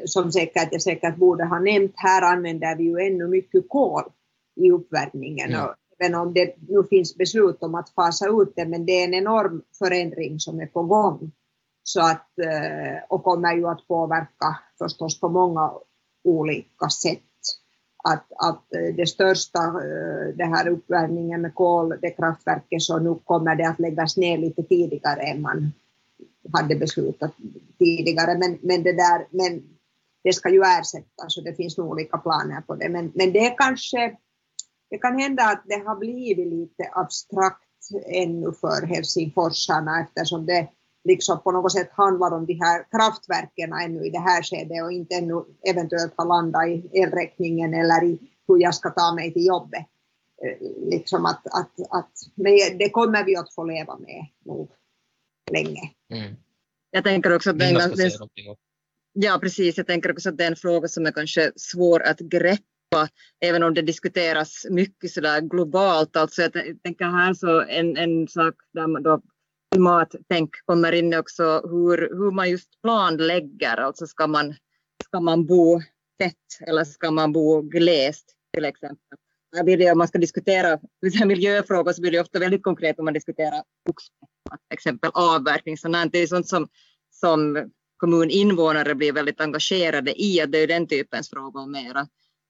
som 0.05 0.31
säkert 0.31 0.69
jag 0.71 0.81
säkert 0.81 1.15
borde 1.15 1.45
ha 1.45 1.59
nämnt, 1.59 1.93
här 1.95 2.21
använder 2.21 2.75
vi 2.75 2.83
ju 2.83 2.97
ännu 2.97 3.27
mycket 3.27 3.69
kol 3.69 4.03
i 4.55 4.71
uppvärmningen. 4.71 5.49
Mm. 5.49 5.65
Och 5.65 5.75
även 5.99 6.15
om 6.15 6.33
det 6.33 6.55
nu 6.67 6.83
finns 6.89 7.17
beslut 7.17 7.63
om 7.63 7.75
att 7.75 7.89
fasa 7.89 8.27
ut 8.27 8.53
det, 8.55 8.65
men 8.65 8.85
det 8.85 8.91
är 8.91 9.07
en 9.07 9.13
enorm 9.13 9.61
förändring 9.79 10.39
som 10.39 10.59
är 10.59 10.65
på 10.65 10.83
gång. 10.83 11.31
Så 11.83 12.01
att, 12.01 12.39
eh, 12.39 13.03
och 13.09 13.23
kommer 13.23 13.55
ju 13.55 13.67
att 13.67 13.87
påverka 13.87 14.59
förstås 14.77 15.19
på 15.19 15.29
många 15.29 15.71
olika 16.23 16.89
sätt. 16.89 17.19
Att, 18.03 18.25
att 18.35 18.73
eh, 18.73 18.95
det 18.95 19.07
största, 19.07 19.59
eh, 19.59 20.35
det 20.35 20.45
här 20.45 20.67
uppvärmningen 20.67 21.41
med 21.41 21.55
kol, 21.55 21.97
det 22.01 22.09
kraftverket, 22.09 22.81
så 22.81 22.99
nu 22.99 23.15
kommer 23.23 23.55
det 23.55 23.69
att 23.69 23.79
läggas 23.79 24.17
ner 24.17 24.37
lite 24.37 24.63
tidigare 24.63 25.21
än 25.21 25.41
man 25.41 25.71
hade 26.53 26.75
beslutat 26.75 27.31
tidigare. 27.79 28.37
Men, 28.37 28.57
men, 28.61 28.83
det 28.83 28.93
där, 28.93 29.27
men 29.29 29.63
det 30.23 30.33
ska 30.33 30.49
ju 30.49 30.61
ersättas 30.61 31.37
och 31.37 31.43
det 31.43 31.55
finns 31.55 31.77
nog 31.77 31.89
olika 31.89 32.17
planer 32.17 32.61
på 32.61 32.75
det. 32.75 32.89
Men, 32.89 33.11
men 33.15 33.33
det 33.33 33.39
är 33.39 33.57
kanske, 33.57 34.17
det 34.89 34.97
kan 34.97 35.19
hända 35.19 35.43
att 35.43 35.63
det 35.65 35.83
har 35.85 35.95
blivit 35.95 36.47
lite 36.47 36.89
abstrakt 36.91 37.67
ännu 38.05 38.53
för 38.53 38.85
helsingforsarna 38.85 40.01
eftersom 40.01 40.45
det 40.45 40.67
liksom 41.03 41.41
på 41.43 41.51
något 41.51 41.71
sätt 41.71 41.89
handlar 41.91 42.31
om 42.31 42.45
de 42.45 42.53
här 42.53 42.85
kraftverken 42.91 43.73
ännu 43.73 44.05
i 44.05 44.09
det 44.09 44.19
här 44.19 44.43
skedet 44.43 44.83
och 44.83 44.91
inte 44.91 45.15
ännu 45.15 45.43
eventuellt 45.69 46.13
har 46.17 46.25
landat 46.25 46.67
i 46.67 46.89
elräkningen 46.93 47.73
eller 47.73 48.03
i 48.03 48.19
hur 48.47 48.61
jag 48.61 48.75
ska 48.75 48.89
ta 48.89 49.13
mig 49.15 49.33
till 49.33 49.45
jobbet. 49.45 49.85
Eh, 50.45 50.67
liksom 50.89 51.25
att, 51.25 51.47
att, 51.47 51.71
att, 51.89 52.11
men 52.35 52.77
det 52.77 52.89
kommer 52.89 53.23
vi 53.23 53.35
att 53.35 53.53
få 53.53 53.63
leva 53.63 53.97
med 53.97 54.25
nog 54.45 54.71
länge. 55.51 55.91
Mm. 56.13 56.35
Jag 56.91 57.03
tänker 57.03 57.35
också 57.35 57.49
att 57.49 57.59
den, 57.59 57.75
Ja, 59.13 59.39
precis. 59.41 59.77
Jag 59.77 59.87
tänker 59.87 60.11
också 60.11 60.29
att 60.29 60.37
det 60.37 60.43
är 60.43 60.47
en 60.47 60.55
fråga 60.55 60.87
som 60.87 61.05
är 61.05 61.11
kanske 61.11 61.51
svår 61.55 62.01
att 62.01 62.19
greppa, 62.19 63.09
även 63.45 63.63
om 63.63 63.73
det 63.73 63.81
diskuteras 63.81 64.65
mycket 64.69 65.11
sådär 65.11 65.41
globalt. 65.41 66.15
Alltså 66.15 66.41
jag 66.41 66.53
tänker 66.83 67.05
här 67.05 67.33
så 67.33 67.61
en, 67.61 67.97
en 67.97 68.27
sak 68.27 68.55
där 68.73 68.87
man 68.87 69.03
då 69.03 69.21
klimattänk 69.71 70.49
kommer 70.65 70.91
in 70.91 71.13
också 71.13 71.43
hur, 71.43 71.97
hur 71.97 72.31
man 72.31 72.49
just 72.49 72.81
planlägger, 72.81 73.77
alltså 73.77 74.07
ska 74.07 74.27
man, 74.27 74.55
ska 75.03 75.19
man 75.19 75.45
bo 75.45 75.81
tätt 76.19 76.67
eller 76.67 76.83
ska 76.83 77.11
man 77.11 77.31
bo 77.31 77.61
glest 77.61 78.35
till 78.53 78.65
exempel. 78.65 79.17
Här 79.55 79.63
blir 79.63 79.77
det, 79.77 79.91
om 79.91 79.97
man 79.97 80.07
ska 80.07 80.17
diskutera 80.17 80.79
miljöfrågor 81.25 81.93
så 81.93 82.01
blir 82.01 82.11
det 82.11 82.19
ofta 82.19 82.39
väldigt 82.39 82.63
konkret 82.63 82.99
om 82.99 83.05
man 83.05 83.13
diskuterar 83.13 83.63
skogsbruk, 83.83 84.61
exempel 84.73 85.11
avverkning. 85.13 85.77
Sånt 85.77 86.11
det 86.11 86.19
är 86.19 86.27
sånt 86.27 86.47
som, 86.47 86.67
som 87.11 87.71
kommuninvånare 88.01 88.95
blir 88.95 89.13
väldigt 89.13 89.41
engagerade 89.41 90.21
i, 90.21 90.41
att 90.41 90.51
det 90.51 90.57
är 90.57 90.67
den 90.67 90.87
typens 90.87 91.29
frågor 91.29 91.65
mera. 91.65 92.07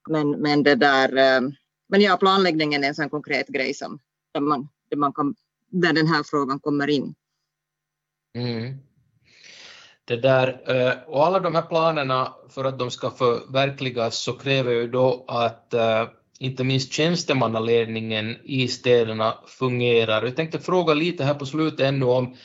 Men, 0.08 0.30
men, 0.30 0.62
det 0.62 0.74
där, 0.74 1.16
eh, 1.16 1.40
men 1.88 2.00
ja, 2.00 2.16
planläggningen 2.16 2.84
är 2.84 2.88
en 2.88 2.94
sån 2.94 3.10
konkret 3.10 3.48
grej 3.48 3.74
som 3.74 3.98
där, 4.34 4.40
man, 4.40 4.68
där, 4.90 4.96
man 4.96 5.12
kan, 5.12 5.34
där 5.70 5.92
den 5.92 6.06
här 6.06 6.22
frågan 6.22 6.60
kommer 6.60 6.90
in. 6.90 7.14
Mm. 8.34 8.78
Det 10.04 10.16
där, 10.16 10.48
eh, 10.66 10.92
och 11.06 11.26
alla 11.26 11.40
de 11.40 11.54
här 11.54 11.62
planerna 11.62 12.34
för 12.50 12.64
att 12.64 12.78
de 12.78 12.90
ska 12.90 13.10
förverkligas 13.10 14.18
så 14.18 14.32
kräver 14.32 14.72
ju 14.72 14.88
då 14.88 15.24
att 15.28 15.74
eh, 15.74 16.08
inte 16.38 16.64
minst 16.64 16.92
tjänstemannaledningen 16.92 18.36
i 18.44 18.68
städerna 18.68 19.38
fungerar. 19.46 20.22
Jag 20.22 20.36
tänkte 20.36 20.58
fråga 20.58 20.94
lite 20.94 21.24
här 21.24 21.34
på 21.34 21.46
slutet 21.46 21.80
ännu 21.80 22.04
om, 22.04 22.36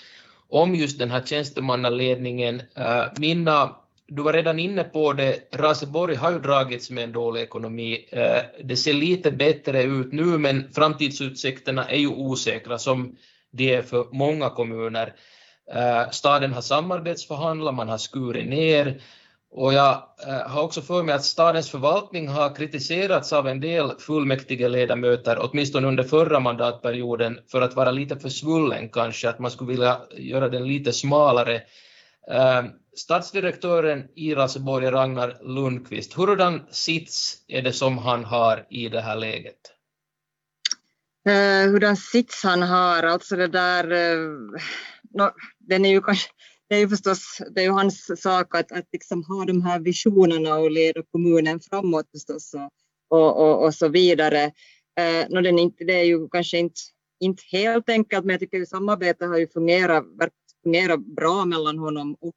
om 0.50 0.76
just 0.76 1.00
den 1.00 1.12
här 1.12 1.22
tjänstemannaledningen. 1.26 2.62
Eh, 2.76 3.04
Minna, 3.18 3.76
du 4.08 4.22
var 4.22 4.34
redan 4.34 4.60
inne 4.60 4.84
på 4.84 5.14
det, 5.14 5.40
Raseborg 5.54 6.16
har 6.16 6.32
ju 6.32 6.40
dragits 6.40 6.90
med 6.90 7.04
en 7.04 7.12
dålig 7.12 7.42
ekonomi. 7.42 8.08
Eh, 8.12 8.42
det 8.64 8.78
ser 8.78 8.94
lite 8.94 9.32
bättre 9.32 9.84
ut 9.84 10.14
nu, 10.14 10.24
men 10.24 10.74
framtidsutsikterna 10.74 11.86
är 11.86 11.98
ju 11.98 12.08
osäkra 12.08 12.78
som 12.78 13.16
det 13.52 13.74
är 13.74 13.82
för 13.82 14.06
många 14.12 14.50
kommuner. 14.50 15.14
Eh, 15.74 16.10
staden 16.12 16.54
har 16.54 16.62
samarbetsförhandlat, 16.62 17.76
man 17.76 17.90
har 17.90 17.98
skurit 17.98 18.48
ner 18.48 19.02
och 19.58 19.74
jag 19.74 20.04
eh, 20.28 20.50
har 20.50 20.64
också 20.64 20.82
för 20.82 21.04
mig 21.04 21.16
att 21.16 21.24
stadens 21.24 21.70
förvaltning 21.70 22.28
har 22.28 22.56
kritiserats 22.56 23.34
av 23.34 23.48
en 23.48 23.60
del 23.60 23.92
fullmäktige 24.00 24.68
ledamöter, 24.68 25.38
åtminstone 25.42 25.88
under 25.88 26.04
förra 26.04 26.40
mandatperioden, 26.40 27.40
för 27.52 27.62
att 27.62 27.76
vara 27.76 27.92
lite 27.92 28.20
för 28.20 28.30
svullen 28.30 28.90
kanske, 28.90 29.30
att 29.30 29.40
man 29.40 29.52
skulle 29.52 29.72
vilja 29.72 30.02
göra 30.12 30.50
den 30.50 30.68
lite 30.68 30.94
smalare. 30.94 31.56
Eh, 32.32 32.64
Stadsdirektören 32.96 34.08
i 34.16 34.36
Raseborg 34.36 34.92
Ragnar 34.92 35.38
Lundqvist, 35.42 36.14
hurdan 36.14 36.62
sits 36.72 37.36
är 37.48 37.62
det 37.62 37.74
som 37.74 37.98
han 37.98 38.26
har 38.26 38.68
i 38.70 38.90
det 38.90 39.02
här 39.02 39.16
läget? 39.16 39.60
Uh, 41.30 41.72
hurdan 41.72 41.98
sits 41.98 42.44
han 42.44 42.62
har, 42.62 43.04
alltså 43.04 43.36
det 43.36 43.48
där, 43.48 43.92
uh, 43.92 44.40
no, 45.14 45.32
den 45.60 45.86
är 45.86 45.90
ju 45.90 46.02
kanske, 46.02 46.30
det 46.70 46.76
är 46.76 46.80
ju 46.80 46.90
förstås, 46.90 47.42
det 47.52 47.62
är 47.62 47.66
ju 47.66 47.72
hans 47.72 48.22
sak 48.22 48.56
att, 48.56 48.72
att 48.72 48.86
liksom 48.92 49.24
ha 49.24 49.46
de 49.46 49.62
här 49.62 49.80
visionerna 49.80 50.56
och 50.56 50.72
leda 50.72 51.04
kommunen 51.12 51.60
framåt 51.60 52.06
förstås 52.12 52.54
och, 52.54 52.72
och, 53.20 53.38
och, 53.38 53.66
och 53.66 53.74
så 53.74 53.88
vidare. 53.88 54.44
Eh, 55.00 55.30
no, 55.30 55.42
den 55.42 55.60
inte, 55.60 55.84
det 55.84 55.94
är 55.94 56.04
ju 56.04 56.30
kanske 56.30 56.58
inte, 56.58 56.82
inte 57.20 57.44
helt 57.52 57.90
enkelt, 57.90 58.26
men 58.26 58.34
jag 58.34 58.40
tycker 58.40 58.62
att 58.62 58.70
samarbetet 58.70 59.28
har 59.28 59.38
ju 59.38 59.48
fungerat, 59.48 60.06
fungerat 60.64 61.00
bra 61.00 61.46
mellan 61.46 61.78
honom 61.78 62.16
och 62.20 62.34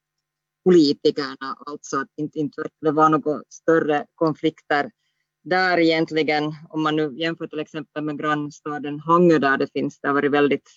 politikerna, 0.63 1.57
alltså 1.65 1.97
att 1.97 2.09
inte, 2.17 2.39
inte 2.39 2.63
det 2.81 2.91
var 2.91 3.09
några 3.09 3.43
större 3.49 4.05
konflikter 4.15 4.91
där 5.43 5.79
egentligen, 5.79 6.43
om 6.69 6.83
man 6.83 6.95
nu 6.95 7.13
jämför 7.17 7.47
till 7.47 7.59
exempel 7.59 8.03
med 8.03 8.19
grannstaden 8.19 8.99
Hangö 8.99 9.37
där 9.39 9.57
det 9.57 9.67
finns, 9.73 9.99
det 9.99 10.07
har 10.07 10.15
varit 10.15 10.31
väldigt 10.31 10.69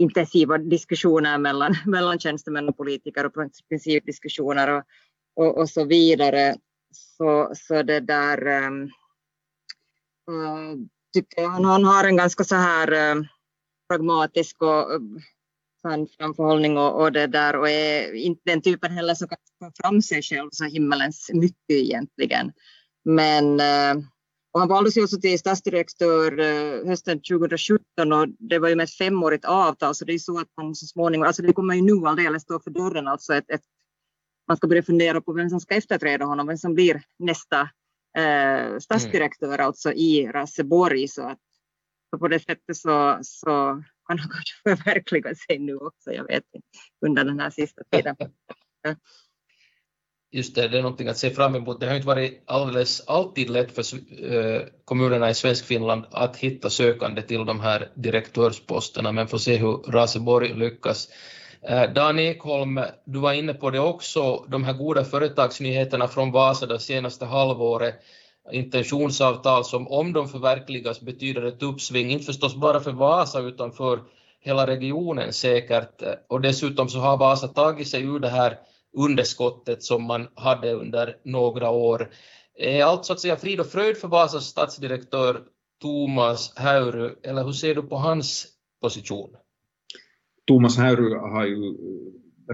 intensiva 0.00 0.58
diskussioner 0.58 1.38
mellan, 1.38 1.76
mellan 1.86 2.18
tjänstemän 2.18 2.68
och 2.68 2.76
politiker 2.76 3.26
och 3.26 3.34
principdiskussioner 3.68 4.68
och, 4.68 4.84
och, 5.36 5.58
och 5.58 5.68
så 5.70 5.84
vidare. 5.84 6.54
Så, 6.92 7.52
så 7.54 7.82
det 7.82 8.00
där 8.00 8.38
Äh, 10.30 10.76
tycker 11.12 11.42
jag 11.42 11.50
han 11.50 11.84
har 11.84 12.04
en 12.04 12.16
ganska 12.16 12.44
så 12.44 12.54
här 12.54 12.92
äh, 12.92 13.22
pragmatisk 13.88 14.62
och 14.62 14.92
eh, 14.92 15.00
sann 15.82 16.06
framförhållning 16.18 16.78
och, 16.78 17.02
och 17.02 17.12
det 17.12 17.26
där 17.26 17.56
och 17.56 17.70
är 17.70 18.14
inte 18.14 18.42
den 18.44 18.62
typen 18.62 18.92
heller 18.92 19.14
som 19.14 19.28
kan 19.28 19.38
få 19.58 19.72
fram 19.82 20.02
sig 20.02 20.22
själv 20.22 20.48
så 20.52 20.64
himmelens 20.64 21.30
mycket 21.32 21.70
egentligen. 21.70 22.52
Men 23.04 23.60
äh, 23.60 24.04
och 24.52 24.60
han 24.60 24.68
valdes 24.68 24.96
ju 24.96 25.04
också 25.04 25.20
till 25.20 25.38
stadsdirektör 25.38 26.38
eh, 26.38 26.88
hösten 26.88 27.20
2017 27.22 28.12
och 28.12 28.28
det 28.38 28.58
var 28.58 28.68
ju 28.68 28.74
med 28.74 28.84
ett 28.84 28.94
femårigt 28.94 29.44
avtal 29.44 29.94
så 29.94 30.04
det 30.04 30.12
är 30.12 30.18
så 30.18 30.38
att 30.38 30.48
han 30.56 30.74
så 30.74 30.86
småningom, 30.86 31.26
alltså 31.26 31.42
det 31.42 31.52
kommer 31.52 31.74
ju 31.74 31.82
nu 31.82 32.06
alldeles 32.06 32.42
stå 32.42 32.60
för 32.60 32.70
dörren 32.70 33.08
alltså 33.08 33.34
ett, 33.34 33.50
ett, 33.50 33.62
man 34.48 34.56
ska 34.56 34.68
börja 34.68 34.82
fundera 34.82 35.20
på 35.20 35.32
vem 35.32 35.50
som 35.50 35.60
ska 35.60 35.74
efterträda 35.74 36.24
honom, 36.24 36.46
vem 36.46 36.56
som 36.56 36.74
blir 36.74 37.02
nästa 37.18 37.60
eh, 38.18 38.78
stadsdirektör 38.78 39.54
mm. 39.54 39.66
alltså 39.66 39.92
i 39.92 40.26
Raseborg 40.26 41.08
så 41.08 41.22
att 41.22 41.38
så 42.10 42.18
på 42.18 42.28
det 42.28 42.40
sättet 42.40 42.76
så, 42.76 43.18
så 43.22 43.82
kan 44.08 44.18
han 44.18 44.30
kanske 44.30 44.54
förverkliga 44.62 45.34
sig 45.34 45.58
nu 45.58 45.76
också, 45.76 46.12
jag 46.12 46.24
vet 46.24 46.44
inte, 46.54 46.66
under 47.06 47.24
den 47.24 47.40
här 47.40 47.50
sista 47.50 47.82
tiden. 47.90 48.16
Just 50.32 50.54
det, 50.54 50.68
det 50.68 50.78
är 50.78 50.82
någonting 50.82 51.08
att 51.08 51.18
se 51.18 51.30
fram 51.30 51.54
emot. 51.54 51.80
Det 51.80 51.86
har 51.86 51.94
inte 51.94 52.06
varit 52.06 52.42
alldeles 52.46 53.02
alltid 53.06 53.50
lätt 53.50 53.72
för 53.72 53.82
eh, 54.34 54.62
kommunerna 54.84 55.30
i 55.30 55.34
Svenskfinland 55.34 56.04
att 56.10 56.36
hitta 56.36 56.70
sökande 56.70 57.22
till 57.22 57.44
de 57.44 57.60
här 57.60 57.88
direktörsposterna, 57.94 59.12
men 59.12 59.28
får 59.28 59.38
se 59.38 59.56
hur 59.56 59.92
Raseborg 59.92 60.54
lyckas. 60.54 61.08
Eh, 61.62 61.92
Dan 61.92 62.18
Ekholm, 62.18 62.80
du 63.04 63.18
var 63.18 63.32
inne 63.32 63.54
på 63.54 63.70
det 63.70 63.80
också, 63.80 64.44
de 64.48 64.64
här 64.64 64.72
goda 64.72 65.04
företagsnyheterna 65.04 66.08
från 66.08 66.32
Vasa 66.32 66.66
det 66.66 66.78
senaste 66.78 67.24
halvåret 67.24 67.94
intentionsavtal 68.52 69.64
som 69.64 69.88
om 69.88 70.12
de 70.12 70.28
förverkligas 70.28 71.00
betyder 71.00 71.42
ett 71.42 71.62
uppsving, 71.62 72.10
inte 72.10 72.24
förstås 72.24 72.54
bara 72.54 72.80
för 72.80 72.92
Vasa 72.92 73.40
utan 73.40 73.72
för 73.72 74.00
hela 74.40 74.66
regionen 74.66 75.32
säkert. 75.32 76.02
Eh, 76.02 76.12
och 76.28 76.40
dessutom 76.40 76.88
så 76.88 76.98
har 76.98 77.16
Vasa 77.16 77.48
tagit 77.48 77.88
sig 77.88 78.02
ur 78.02 78.18
det 78.18 78.28
här 78.28 78.58
underskottet 78.96 79.82
som 79.82 80.04
man 80.04 80.28
hade 80.34 80.72
under 80.72 81.16
några 81.24 81.70
år. 81.70 82.10
Är 82.58 82.84
allt 82.84 83.04
så 83.04 83.12
att 83.12 83.20
säga 83.20 83.36
frid 83.36 83.60
och 83.60 83.66
fröjd 83.66 83.96
för 83.96 84.08
Vasas 84.08 84.44
stadsdirektör 84.44 85.40
Thomas 85.80 86.54
Häyry, 86.56 87.10
eller 87.22 87.44
hur 87.44 87.52
ser 87.52 87.74
du 87.74 87.82
på 87.82 87.96
hans 87.96 88.46
position? 88.82 89.30
Thomas 90.46 90.78
Häyry 90.78 91.14
har 91.14 91.46
ju 91.46 91.76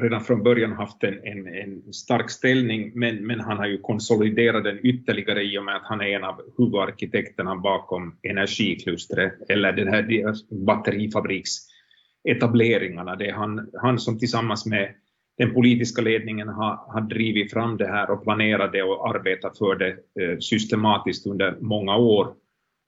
redan 0.00 0.20
från 0.20 0.42
början 0.42 0.72
haft 0.72 1.04
en, 1.04 1.20
en, 1.24 1.46
en, 1.46 1.92
stark 1.92 2.30
ställning, 2.30 2.92
men, 2.94 3.26
men 3.26 3.40
han 3.40 3.56
har 3.56 3.66
ju 3.66 3.80
konsoliderat 3.80 4.64
den 4.64 4.86
ytterligare 4.86 5.42
i 5.42 5.58
och 5.58 5.64
med 5.64 5.76
att 5.76 5.84
han 5.84 6.00
är 6.00 6.06
en 6.06 6.24
av 6.24 6.40
huvudarkitekterna 6.58 7.56
bakom 7.56 8.18
energiklustret, 8.22 9.34
eller 9.48 9.72
den 9.72 9.88
här 9.88 10.34
batterifabriksetableringarna. 10.66 13.16
Det 13.16 13.28
är 13.28 13.32
han, 13.32 13.70
han 13.82 13.98
som 13.98 14.18
tillsammans 14.18 14.66
med 14.66 14.94
den 15.38 15.54
politiska 15.54 16.02
ledningen 16.02 16.48
har, 16.48 16.76
har 16.88 17.00
drivit 17.00 17.52
fram 17.52 17.76
det 17.76 17.86
här 17.86 18.10
och 18.10 18.22
planerat 18.22 18.72
det 18.72 18.82
och 18.82 19.08
arbetat 19.08 19.58
för 19.58 19.76
det 19.76 19.90
eh, 20.22 20.38
systematiskt 20.38 21.26
under 21.26 21.56
många 21.60 21.96
år. 21.96 22.34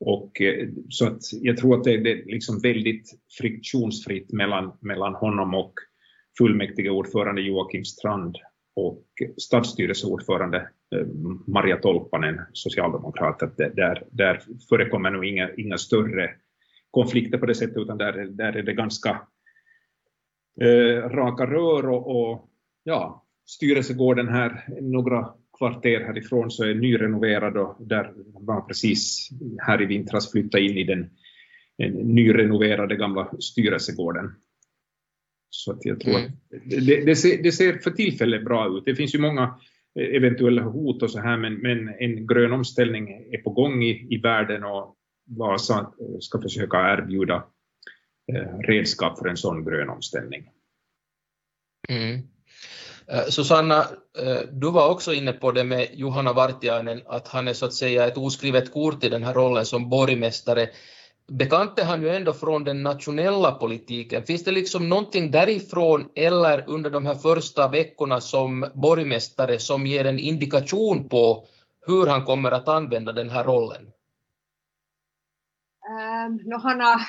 Och, 0.01 0.41
eh, 0.41 0.69
så 0.89 1.07
att 1.07 1.21
jag 1.33 1.57
tror 1.57 1.79
att 1.79 1.85
det, 1.85 1.93
är 1.93 2.27
liksom 2.27 2.61
väldigt 2.61 3.11
friktionsfritt 3.39 4.33
mellan, 4.33 4.73
mellan 4.81 5.15
honom 5.15 5.55
och 5.55 5.75
fullmäktigeordförande 6.39 7.43
Joakim 7.43 7.85
Strand 7.85 8.37
och 8.77 9.05
stadsstyrelseordförande 9.37 10.59
eh, 10.97 11.07
Maria 11.47 11.77
Tolpanen, 11.77 12.41
socialdemokrat, 12.53 13.43
att 13.43 13.57
där, 13.57 14.05
där 14.11 14.43
förekommer 14.69 15.11
nog 15.11 15.25
inga, 15.25 15.51
inga 15.57 15.79
större 15.79 16.31
konflikter 16.91 17.39
på 17.39 17.47
det 17.47 17.55
sättet, 17.55 17.77
utan 17.77 17.99
där, 17.99 18.13
där 18.13 18.57
är 18.57 18.63
det 18.63 18.73
ganska 18.73 19.21
eh, 20.61 21.09
raka 21.09 21.47
rör 21.47 21.89
och, 21.89 22.31
och 22.31 22.49
ja, 22.83 23.27
styrelsegården 23.47 24.29
här, 24.29 24.65
några 24.81 25.29
kvarter 25.59 26.01
härifrån, 26.01 26.51
så 26.51 26.65
är 26.65 26.75
nyrenoverad 26.75 27.57
och 27.57 27.77
där 27.81 28.13
var 28.41 28.61
precis 28.61 29.29
här 29.59 29.83
i 29.83 29.87
vintras 29.87 30.33
flytta 30.33 30.59
in 30.59 30.79
i 30.79 30.85
den 30.85 31.11
nyrenoverade 31.93 32.97
gamla 32.97 33.31
styrelsegården. 33.41 34.35
Så 35.51 35.73
att 35.73 35.85
jag 35.85 36.01
tror 36.01 36.19
mm. 36.19 36.25
att 36.25 36.33
det, 36.87 37.05
det, 37.05 37.17
ser, 37.17 37.43
det, 37.43 37.53
ser, 37.53 37.79
för 37.79 37.91
tillfället 37.91 38.45
bra 38.45 38.79
ut. 38.79 38.85
Det 38.85 38.95
finns 38.95 39.15
ju 39.15 39.19
många 39.19 39.59
eh, 40.01 40.17
eventuella 40.17 40.63
hot 40.63 41.03
och 41.03 41.11
så 41.11 41.21
här, 41.21 41.37
men, 41.37 41.55
men 41.55 41.89
en 41.99 42.27
grön 42.27 42.53
omställning 42.53 43.09
är 43.09 43.43
på 43.43 43.51
gång 43.51 43.83
i, 43.83 44.07
i 44.11 44.21
världen 44.21 44.65
och 44.65 44.95
Vasa 45.27 45.93
ska 46.21 46.43
försöka 46.43 46.93
erbjuda 46.93 47.45
Eh, 48.35 48.59
redskap 48.59 49.19
för 49.19 49.29
en 49.29 49.37
sån 49.37 49.65
grön 49.65 49.89
omställning. 49.89 50.51
Mm. 51.89 52.23
Eh, 53.07 53.25
Susanna, 53.29 53.79
eh, 54.19 54.41
du 54.53 54.71
var 54.71 54.91
också 54.91 55.15
inne 55.15 55.33
på 55.33 55.53
det 55.53 55.65
med 55.65 55.89
Johanna 55.93 56.33
Vartiainen, 56.33 57.03
att 57.07 57.29
han 57.29 57.49
är 57.49 57.53
så 57.53 57.67
att 57.67 57.75
säga 57.75 58.07
ett 58.07 58.17
oskrivet 58.17 58.73
kort 58.73 59.05
i 59.05 59.09
den 59.09 59.25
här 59.25 59.35
rollen 59.35 59.67
som 59.67 59.89
borgmästare. 59.91 60.69
bekant 61.29 61.79
är 61.79 61.85
han 61.85 62.03
ju 62.03 62.09
ändå 62.09 62.33
från 62.33 62.65
den 62.65 62.83
nationella 62.83 63.53
politiken. 63.53 64.23
Finns 64.23 64.45
det 64.45 64.53
liksom 64.53 64.89
någonting 64.89 65.31
därifrån 65.31 66.09
eller 66.15 66.65
under 66.67 66.91
de 66.91 67.07
här 67.07 67.15
första 67.15 67.69
veckorna 67.69 68.21
som 68.21 68.67
borgmästare 68.75 69.59
som 69.59 69.87
ger 69.87 70.05
en 70.05 70.19
indikation 70.19 71.09
på 71.09 71.47
hur 71.87 72.07
han 72.07 72.25
kommer 72.25 72.51
att 72.51 72.69
använda 72.69 73.13
den 73.13 73.31
här 73.31 73.45
rollen? 73.45 73.91
Um, 75.89 76.41
no, 76.45 76.59
han 76.59 76.81
har, 76.81 77.01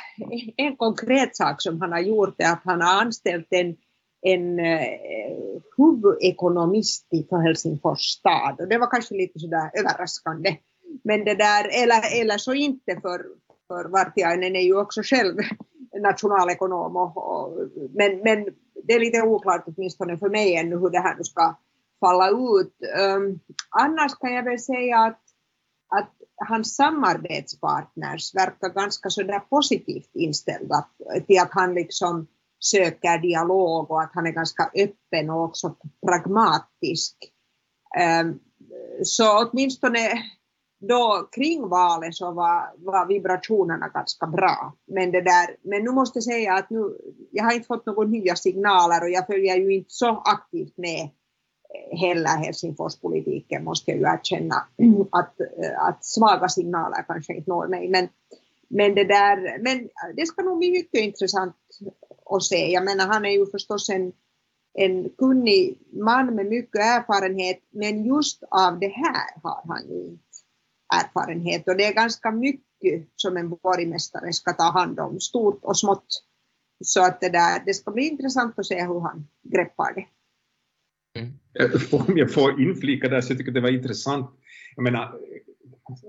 en 0.58 0.78
konkret 0.78 1.36
sak 1.36 1.62
som 1.62 1.82
han 1.82 1.92
har 1.92 2.00
gjort 2.00 2.36
är 2.42 2.52
att 2.52 2.62
han 2.64 2.82
har 2.82 3.02
anställt 3.02 3.48
en, 3.50 3.76
en 4.22 4.60
eh, 4.60 4.82
uh, 4.82 5.62
huvudekonomist 5.78 7.08
för 7.30 7.38
Helsingfors 7.38 8.00
stad 8.00 8.56
och 8.60 8.68
det 8.68 8.78
var 8.78 8.92
kanske 8.92 9.16
lite 9.16 9.40
sådär 9.40 9.72
överraskande. 9.80 10.58
Men 11.04 11.26
det 11.26 11.36
där, 11.36 11.84
eller, 11.84 12.22
eller 12.22 12.38
så 12.38 12.54
inte 12.54 13.00
för, 13.02 13.26
för 13.68 13.90
Vartiainen 13.90 14.56
är 14.56 14.62
ju 14.62 14.78
också 14.78 15.02
själv 15.04 15.36
nationalekonom 16.02 16.96
och, 16.96 17.18
och, 17.18 17.70
men, 17.94 18.20
men 18.20 18.46
det 18.84 18.94
är 18.94 19.00
lite 19.00 19.22
oklart 19.22 19.64
åtminstone 19.68 20.18
för 20.18 20.30
mig 20.30 20.56
ännu 20.56 20.78
hur 20.78 20.90
det 20.90 21.00
här 21.00 21.16
nu 21.16 21.24
ska 21.24 21.56
falla 22.00 22.30
ut. 22.30 22.74
Um, 23.16 23.40
annars 23.70 24.16
kan 24.16 24.34
jag 24.34 24.44
väl 24.44 24.60
säga 24.60 25.00
att, 25.00 25.22
att 25.88 26.14
hans 26.48 26.76
samarbetspartners 26.76 28.36
verkar 28.36 28.70
ganska 28.70 29.10
sådär 29.10 29.40
positivt 29.40 30.10
inställda 30.14 30.86
till 31.28 31.40
att 31.40 31.52
han 31.52 31.74
liksom 31.74 32.28
söker 32.60 33.18
dialog 33.18 33.92
och 33.92 34.02
att 34.02 34.12
han 34.14 34.28
är 34.28 34.32
ganska 34.32 34.72
öppen 34.76 35.30
och 35.30 35.44
också 35.44 35.76
pragmatisk. 36.08 37.16
Ehm, 38.00 38.40
så 39.04 39.48
åtminstone 39.48 40.24
då 40.80 41.30
kring 41.32 41.70
valet 41.70 42.16
så 42.16 42.32
var, 42.32 42.72
var 42.78 43.08
vibrationerna 43.08 43.88
ganska 43.88 44.28
bra. 44.28 44.74
Men, 44.88 45.12
det 45.12 45.22
där, 45.22 45.56
men 45.64 45.84
nu 45.84 45.92
måste 45.92 46.18
jag 46.18 46.24
säga 46.24 46.54
att 46.54 46.70
nu, 46.70 46.98
jag 47.32 47.44
har 47.44 47.54
inte 47.54 47.68
fått 47.68 47.86
några 47.86 48.08
nya 48.08 48.36
signaler 48.36 49.04
och 49.04 49.10
jag 49.10 49.28
följer 49.28 49.56
ju 49.56 49.74
inte 49.74 49.92
så 49.92 50.24
aktivt 50.26 50.78
med 50.78 51.10
heller 51.92 52.38
Helsingforspolitiken 52.38 53.64
måste 53.64 53.92
jag 53.92 54.00
ju 54.00 54.06
erkänna 54.06 54.56
att, 55.12 55.36
att 55.80 56.06
svaga 56.06 56.50
signaler 56.50 57.04
kanske 57.08 57.36
inte 57.36 57.50
når 57.50 57.68
mig. 57.68 57.90
Men, 57.90 58.08
men, 58.68 58.96
det 58.96 59.04
där, 59.04 59.64
men 59.64 59.90
det 60.16 60.26
ska 60.26 60.42
nog 60.42 60.58
bli 60.58 60.72
mycket 60.72 61.02
intressant 61.02 61.56
att 62.26 62.44
se. 62.44 62.72
Jag 62.72 62.86
menar 62.86 63.08
han 63.08 63.26
är 63.26 63.30
ju 63.30 63.46
förstås 63.46 63.90
en, 63.90 64.12
en 64.74 65.10
kunnig 65.10 65.80
man 65.92 66.36
med 66.36 66.46
mycket 66.46 66.82
erfarenhet 66.82 67.60
men 67.70 68.06
just 68.06 68.44
av 68.44 68.80
det 68.80 68.88
här 68.88 69.42
har 69.44 69.64
han 69.68 69.90
ju 69.90 70.04
inte 70.04 70.24
erfarenhet 70.94 71.68
och 71.68 71.78
det 71.78 71.86
är 71.86 71.94
ganska 71.94 72.32
mycket 72.32 73.10
som 73.16 73.38
en 73.38 73.50
borgmästare 73.50 74.34
ska 74.34 74.54
ta 74.54 74.72
hand 74.72 75.00
om, 75.00 75.20
stort 75.20 75.64
och 75.64 75.80
smått. 75.80 76.24
Så 76.84 77.06
att 77.06 77.22
det, 77.22 77.30
där, 77.30 77.64
det 77.66 77.74
ska 77.74 77.92
bli 77.92 78.08
intressant 78.08 78.60
att 78.60 78.66
se 78.66 78.86
hur 78.86 79.00
han 79.00 79.28
greppar 79.44 79.94
det. 79.94 80.06
Mm. 81.20 81.34
Om 81.92 82.18
jag 82.18 82.34
får 82.34 82.62
inflika 82.62 83.10
där 83.10 83.22
så 83.22 83.32
jag 83.32 83.38
tycker 83.38 83.52
det 83.52 83.62
var 83.62 83.70
intressant. 83.70 84.30
Jag 84.76 84.84
menar, 84.84 85.16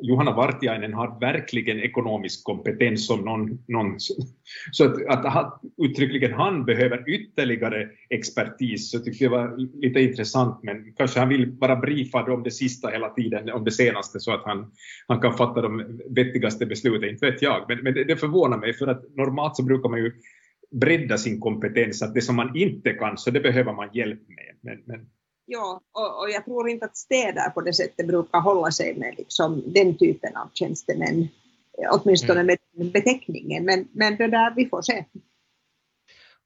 Johanna 0.02 0.36
Vartiainen 0.36 0.94
har 0.94 1.20
verkligen 1.20 1.80
ekonomisk 1.80 2.44
kompetens 2.44 3.06
som 3.06 3.20
någon, 3.20 3.64
någon 3.68 3.96
så 4.72 4.84
att, 4.84 5.24
att 5.24 5.60
uttryckligen 5.82 6.32
han 6.32 6.64
behöver 6.64 7.08
ytterligare 7.08 7.88
expertis 8.10 8.90
så 8.90 8.98
tyckte 8.98 9.24
jag 9.24 9.30
var 9.30 9.56
lite 9.82 10.00
intressant 10.00 10.62
men 10.62 10.92
kanske 10.96 11.20
han 11.20 11.28
vill 11.28 11.50
vara 11.50 11.76
briefad 11.76 12.28
om 12.28 12.42
det 12.42 12.50
sista 12.50 12.88
hela 12.88 13.08
tiden, 13.08 13.50
om 13.50 13.64
det 13.64 13.70
senaste 13.70 14.20
så 14.20 14.32
att 14.32 14.44
han, 14.44 14.72
han 15.06 15.20
kan 15.20 15.36
fatta 15.36 15.62
de 15.62 16.00
vettigaste 16.10 16.66
besluten, 16.66 17.08
inte 17.08 17.30
vet 17.30 17.42
jag. 17.42 17.64
Men, 17.68 17.78
men 17.78 17.94
det, 17.94 18.04
det 18.04 18.16
förvånar 18.16 18.58
mig 18.58 18.74
för 18.74 18.86
att 18.86 19.16
normalt 19.16 19.56
så 19.56 19.62
brukar 19.62 19.88
man 19.88 19.98
ju 19.98 20.12
bredda 20.70 21.18
sin 21.18 21.40
kompetens, 21.40 22.02
att 22.02 22.14
det 22.14 22.20
som 22.20 22.36
man 22.36 22.56
inte 22.56 22.92
kan 22.92 23.18
så 23.18 23.30
det 23.30 23.40
behöver 23.40 23.72
man 23.72 23.88
hjälp 23.92 24.20
med. 24.28 24.54
Men, 24.62 24.82
men 24.86 25.06
Ja, 25.52 25.80
och, 25.92 26.22
och, 26.22 26.30
jag 26.30 26.44
tror 26.44 26.68
inte 26.68 26.84
att 26.84 26.96
städer 26.96 27.50
på 27.50 27.60
det 27.60 27.72
sättet 27.72 28.06
brukar 28.06 28.40
hålla 28.40 28.70
sig 28.70 28.94
med 28.94 29.14
liksom 29.18 29.62
den 29.66 29.98
typen 29.98 30.36
av 30.36 30.50
tjänstemän, 30.54 31.28
åtminstone 31.90 32.40
mm. 32.40 32.56
med 32.72 32.92
beteckningen, 32.92 33.64
men, 33.64 33.88
men 33.92 34.16
det 34.16 34.26
där, 34.26 34.54
vi 34.56 34.66
får 34.66 34.82
se. 34.82 35.04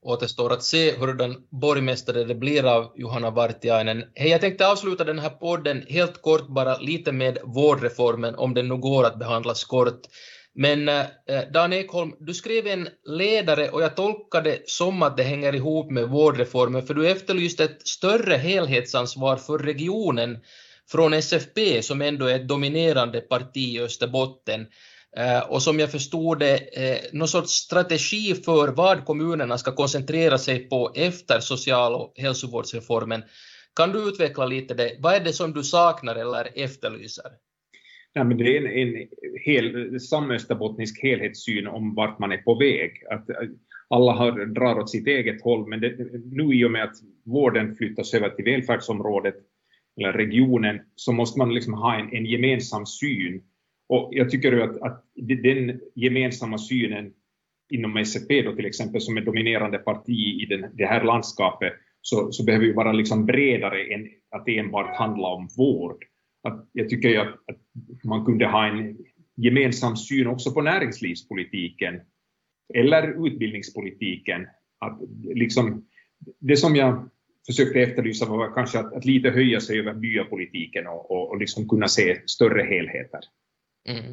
Återstår 0.03 0.53
att 0.53 0.63
se 0.63 0.97
hurdan 0.97 1.47
borgmästare 1.51 2.25
det 2.25 2.35
blir 2.35 2.65
av 2.77 2.93
Johanna 2.97 3.31
Vartiainen. 3.31 4.05
Hej, 4.15 4.31
jag 4.31 4.41
tänkte 4.41 4.69
avsluta 4.69 5.05
den 5.05 5.19
här 5.19 5.31
podden 5.31 5.83
helt 5.89 6.23
kort 6.23 6.49
bara 6.49 6.79
lite 6.79 7.13
med 7.13 7.39
vårdreformen, 7.45 8.35
om 8.35 8.55
den 8.55 8.69
nu 8.69 8.77
går 8.77 9.05
att 9.05 9.19
behandlas 9.19 9.65
kort. 9.65 10.01
Men 10.55 10.89
eh, 10.89 11.07
eh, 11.27 11.43
Dan 11.53 11.73
Ekholm, 11.73 12.15
du 12.21 12.35
skrev 12.35 12.67
en 12.67 12.89
ledare 13.05 13.71
och 13.71 13.83
jag 13.83 13.97
tolkade 13.97 14.63
som 14.67 15.03
att 15.03 15.17
det 15.17 15.23
hänger 15.23 15.55
ihop 15.55 15.91
med 15.91 16.09
vårdreformen, 16.09 16.87
för 16.87 16.95
du 16.95 17.09
efterlyste 17.09 17.65
ett 17.65 17.89
större 17.89 18.35
helhetsansvar 18.35 19.37
för 19.37 19.59
regionen 19.59 20.39
från 20.91 21.13
SFP, 21.13 21.83
som 21.83 22.03
ändå 22.03 22.27
är 22.27 22.35
ett 22.35 22.49
dominerande 22.49 23.21
parti 23.21 23.57
i 23.57 23.81
Österbotten. 23.81 24.67
Eh, 25.17 25.41
och 25.41 25.63
som 25.63 25.81
jag 25.81 25.91
förstod 25.91 26.39
det, 26.39 27.13
någon 27.13 27.29
sorts 27.29 27.53
strategi 27.53 28.35
för 28.35 28.69
vad 28.69 29.05
kommunerna 29.05 29.59
ska 29.59 29.75
koncentrera 29.75 30.39
sig 30.39 30.69
på 30.69 30.93
efter 30.95 31.41
social 31.41 31.95
och 31.95 32.13
hälsovårdsreformen. 32.17 33.23
Kan 33.77 33.93
du 33.93 34.09
utveckla 34.09 34.47
lite 34.47 34.75
det? 34.75 34.97
Vad 34.99 35.15
är 35.15 35.21
det 35.21 35.33
som 35.33 35.53
du 35.53 35.63
saknar 35.63 36.17
eller 36.17 36.49
efterlyser? 36.55 37.31
Nej, 38.15 38.25
men 38.25 38.39
det 38.39 38.57
är 38.57 38.67
en, 38.67 38.97
en 38.97 39.09
hel, 39.45 40.01
samösterbottnisk 40.01 41.03
helhetssyn 41.03 41.67
om 41.67 41.95
vart 41.95 42.19
man 42.19 42.33
är 42.33 42.37
på 42.37 42.55
väg. 42.55 43.03
Att 43.11 43.31
eh, 43.31 43.37
alla 43.89 44.13
har, 44.13 44.47
drar 44.47 44.79
åt 44.79 44.91
sitt 44.91 45.07
eget 45.07 45.43
håll, 45.43 45.69
men 45.69 45.81
det, 45.81 45.97
nu 46.25 46.55
i 46.55 46.65
och 46.65 46.71
med 46.71 46.85
att 46.85 46.97
vården 47.25 47.75
flyttas 47.75 48.15
över 48.15 48.31
till 48.31 48.45
välfärdsområdet, 48.45 49.35
eller 49.97 50.13
regionen, 50.13 50.81
så 50.95 51.13
måste 51.13 51.39
man 51.39 51.55
liksom 51.55 51.75
ha 51.75 52.01
en, 52.01 52.13
en 52.13 52.27
gemensam 52.27 52.87
syn. 52.87 53.43
Och 53.89 54.09
jag 54.13 54.31
tycker 54.31 54.61
att, 54.61 54.83
att 54.83 55.05
den 55.15 55.81
gemensamma 55.95 56.59
synen 56.59 57.13
inom 57.71 57.97
SFP 57.97 58.43
då 58.43 58.57
till 58.57 58.67
exempel, 58.67 59.01
som 59.01 59.17
är 59.17 59.21
dominerande 59.21 59.79
parti 59.79 60.43
i 60.43 60.47
den, 60.49 60.67
det 60.73 60.87
här 60.87 61.05
landskapet, 61.05 61.73
så, 62.01 62.33
så 62.33 62.45
behöver 62.45 62.65
ju 62.65 62.73
vara 62.73 62.93
liksom 62.93 63.27
bredare 63.27 63.95
än 63.95 64.09
att 64.31 64.49
enbart 64.49 64.97
handla 64.97 65.29
om 65.29 65.49
vård 65.57 66.05
att 66.45 66.69
jag 66.73 66.89
tycker 66.89 67.09
ju 67.09 67.17
att, 67.17 67.35
att 67.35 68.05
man 68.05 68.25
kunde 68.25 68.47
ha 68.47 68.67
en 68.67 68.99
gemensam 69.37 69.97
syn 69.97 70.27
också 70.27 70.53
på 70.53 70.63
näringslivspolitiken 70.63 72.01
eller 72.75 73.27
utbildningspolitiken. 73.27 74.47
Att 74.79 74.99
liksom, 75.23 75.87
det 76.41 76.57
som 76.57 76.77
jag 76.77 77.11
försökte 77.47 77.81
efterlysa 77.81 78.27
var 78.27 78.55
kanske 78.55 78.79
att, 78.79 78.93
att 78.95 79.05
lite 79.05 79.31
höja 79.31 79.61
sig 79.61 79.79
över 79.79 79.95
byapolitiken 79.95 80.87
och, 80.87 81.11
och, 81.11 81.31
och 81.31 81.39
liksom 81.39 81.69
kunna 81.69 81.89
se 81.89 82.23
större 82.27 82.63
helheter. 82.63 83.21
Mm. 83.89 84.13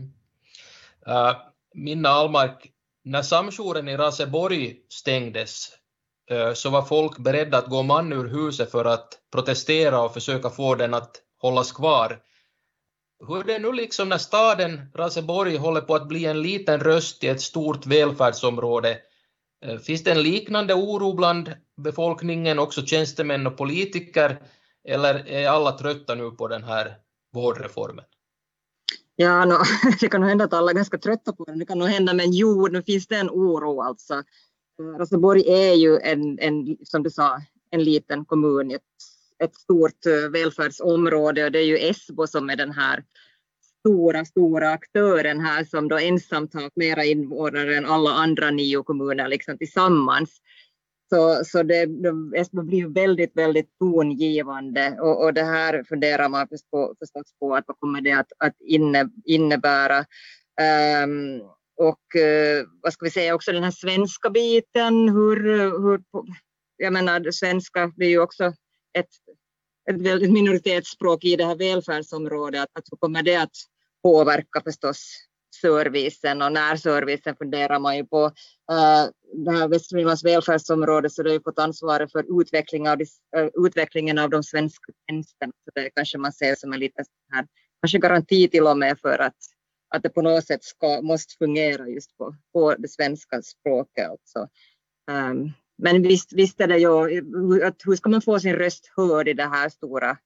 Uh, 1.07 1.35
Minna 1.73 2.09
Almark, 2.09 2.71
när 3.03 3.21
Samjouren 3.21 3.87
i 3.87 3.97
Raseborg 3.97 4.75
stängdes 4.89 5.69
uh, 6.31 6.53
så 6.53 6.69
var 6.69 6.81
folk 6.81 7.17
beredda 7.17 7.57
att 7.57 7.69
gå 7.69 7.83
man 7.83 8.13
ur 8.13 8.27
huset 8.27 8.71
för 8.71 8.85
att 8.85 9.09
protestera 9.31 10.01
och 10.01 10.13
försöka 10.13 10.49
få 10.49 10.75
den 10.75 10.93
att 10.93 11.11
hållas 11.41 11.71
kvar. 11.71 12.19
Hur 13.27 13.39
är 13.39 13.43
det 13.43 13.59
nu 13.59 13.71
liksom 13.71 14.09
när 14.09 14.17
staden 14.17 14.91
Raseborg 14.95 15.57
håller 15.57 15.81
på 15.81 15.95
att 15.95 16.07
bli 16.07 16.25
en 16.25 16.41
liten 16.41 16.79
röst 16.79 17.23
i 17.23 17.27
ett 17.27 17.41
stort 17.41 17.85
välfärdsområde? 17.85 18.97
Eh, 19.65 19.77
finns 19.77 20.03
det 20.03 20.11
en 20.11 20.23
liknande 20.23 20.73
oro 20.73 21.13
bland 21.13 21.53
befolkningen, 21.77 22.59
också 22.59 22.85
tjänstemän 22.85 23.47
och 23.47 23.57
politiker, 23.57 24.41
eller 24.87 25.27
är 25.27 25.47
alla 25.47 25.71
trötta 25.71 26.15
nu 26.15 26.31
på 26.31 26.47
den 26.47 26.63
här 26.63 26.95
vårdreformen? 27.33 28.05
Ja, 29.15 29.45
no, 29.45 29.57
det 29.99 30.07
kan 30.07 30.21
nog 30.21 30.29
hända 30.29 30.45
att 30.45 30.53
alla 30.53 30.71
är 30.71 30.75
ganska 30.75 30.97
trötta 30.97 31.33
på 31.33 31.45
den. 31.45 31.59
Det 31.59 31.65
kan 31.65 31.79
nog 31.79 31.87
hända, 31.87 32.13
men 32.13 32.31
jo, 32.31 32.67
nu 32.67 32.83
finns 32.83 33.07
det 33.07 33.15
en 33.15 33.29
oro 33.29 33.81
alltså. 33.81 34.13
Eh, 34.13 34.97
Raseborg 34.97 35.49
är 35.49 35.73
ju 35.73 35.97
en, 35.97 36.39
en, 36.39 36.77
som 36.83 37.03
du 37.03 37.09
sa, 37.09 37.41
en 37.69 37.83
liten 37.83 38.25
kommun, 38.25 38.71
ett 38.71 38.81
ett 39.43 39.55
stort 39.55 40.05
eh, 40.05 40.29
välfärdsområde 40.29 41.45
och 41.45 41.51
det 41.51 41.59
är 41.59 41.65
ju 41.65 41.77
Esbo 41.77 42.27
som 42.27 42.49
är 42.49 42.55
den 42.55 42.71
här 42.71 43.03
stora, 43.79 44.25
stora 44.25 44.69
aktören 44.69 45.39
här 45.39 45.63
som 45.63 45.87
då 45.87 45.97
ensamt 45.97 46.53
har 46.53 46.69
mera 46.75 47.05
invånare 47.05 47.77
än 47.77 47.85
alla 47.85 48.09
andra 48.09 48.51
nio 48.51 48.83
kommuner 48.83 49.27
liksom 49.27 49.57
tillsammans. 49.57 50.37
Så, 51.09 51.45
så 51.45 51.63
det, 51.63 51.87
Esbo 52.35 52.63
blir 52.63 52.77
ju 52.77 52.93
väldigt, 52.93 53.37
väldigt 53.37 53.77
tongivande 53.79 54.97
och, 54.99 55.23
och 55.23 55.33
det 55.33 55.43
här 55.43 55.83
funderar 55.83 56.29
man 56.29 56.47
på, 56.71 56.95
förstås 56.99 57.33
på 57.39 57.55
att 57.55 57.63
vad 57.67 57.79
kommer 57.79 58.01
det 58.01 58.11
att, 58.11 58.31
att 58.37 58.55
inne, 58.61 59.09
innebära. 59.25 60.05
Um, 61.03 61.41
och 61.77 62.15
uh, 62.15 62.67
vad 62.81 62.93
ska 62.93 63.05
vi 63.05 63.11
säga 63.11 63.35
också 63.35 63.51
den 63.51 63.63
här 63.63 63.71
svenska 63.71 64.29
biten, 64.29 65.09
hur, 65.09 65.43
hur 65.81 66.01
jag 66.77 66.93
menar 66.93 67.31
svenska 67.31 67.87
blir 67.87 68.09
ju 68.09 68.19
också 68.19 68.53
ett, 68.93 69.09
ett, 69.89 70.23
ett 70.23 70.31
minoritetsspråk 70.31 71.23
i 71.23 71.35
det 71.35 71.45
här 71.45 71.55
välfärdsområdet, 71.55 72.69
att, 72.73 72.83
hur 72.91 72.97
kommer 72.97 73.23
det 73.23 73.35
att 73.35 73.55
påverka 74.03 74.61
förstås 74.63 75.27
servicen 75.61 76.41
och 76.41 76.51
närservicen 76.51 77.35
funderar 77.35 77.79
man 77.79 77.97
ju 77.97 78.05
på. 78.05 78.25
Uh, 78.25 79.09
det 79.45 79.51
här 79.51 79.67
Västnylands 79.67 80.25
välfärdsområde 80.25 81.09
så 81.09 81.23
det 81.23 81.29
har 81.29 81.33
ju 81.33 81.41
fått 81.43 81.59
ansvaret 81.59 82.11
för 82.11 82.41
utveckling 82.41 82.89
av, 82.89 83.01
uh, 83.01 83.65
utvecklingen 83.65 84.19
av 84.19 84.29
de 84.29 84.43
svenska 84.43 84.93
tjänsterna. 85.09 85.53
Så 85.65 85.71
det 85.75 85.89
kanske 85.89 86.17
man 86.17 86.33
ser 86.33 86.55
som 86.55 86.73
en 86.73 86.79
liten 86.79 87.05
här, 87.31 87.47
kanske 87.81 87.97
garanti 87.97 88.47
till 88.47 88.67
och 88.67 88.77
med 88.77 88.99
för 88.99 89.19
att, 89.19 89.37
att 89.95 90.03
det 90.03 90.09
på 90.09 90.21
något 90.21 90.45
sätt 90.45 90.63
ska, 90.63 91.01
måste 91.01 91.33
fungera 91.37 91.87
just 91.87 92.17
på, 92.17 92.35
på 92.53 92.75
det 92.75 92.87
svenska 92.87 93.41
språket. 93.41 94.09
Alltså. 94.09 94.47
Um, 95.11 95.51
men 95.77 96.01
visst, 96.01 96.33
visst 96.33 96.61
är 96.61 96.67
det 96.67 96.77
ju, 96.77 97.63
att 97.63 97.81
hur 97.85 97.95
ska 97.95 98.09
man 98.09 98.21
få 98.21 98.39
sin 98.39 98.55
röst 98.55 98.91
hörd 98.95 99.27
i 99.27 99.33
det 99.33 99.49
här 99.49 99.69
stora 99.69 100.17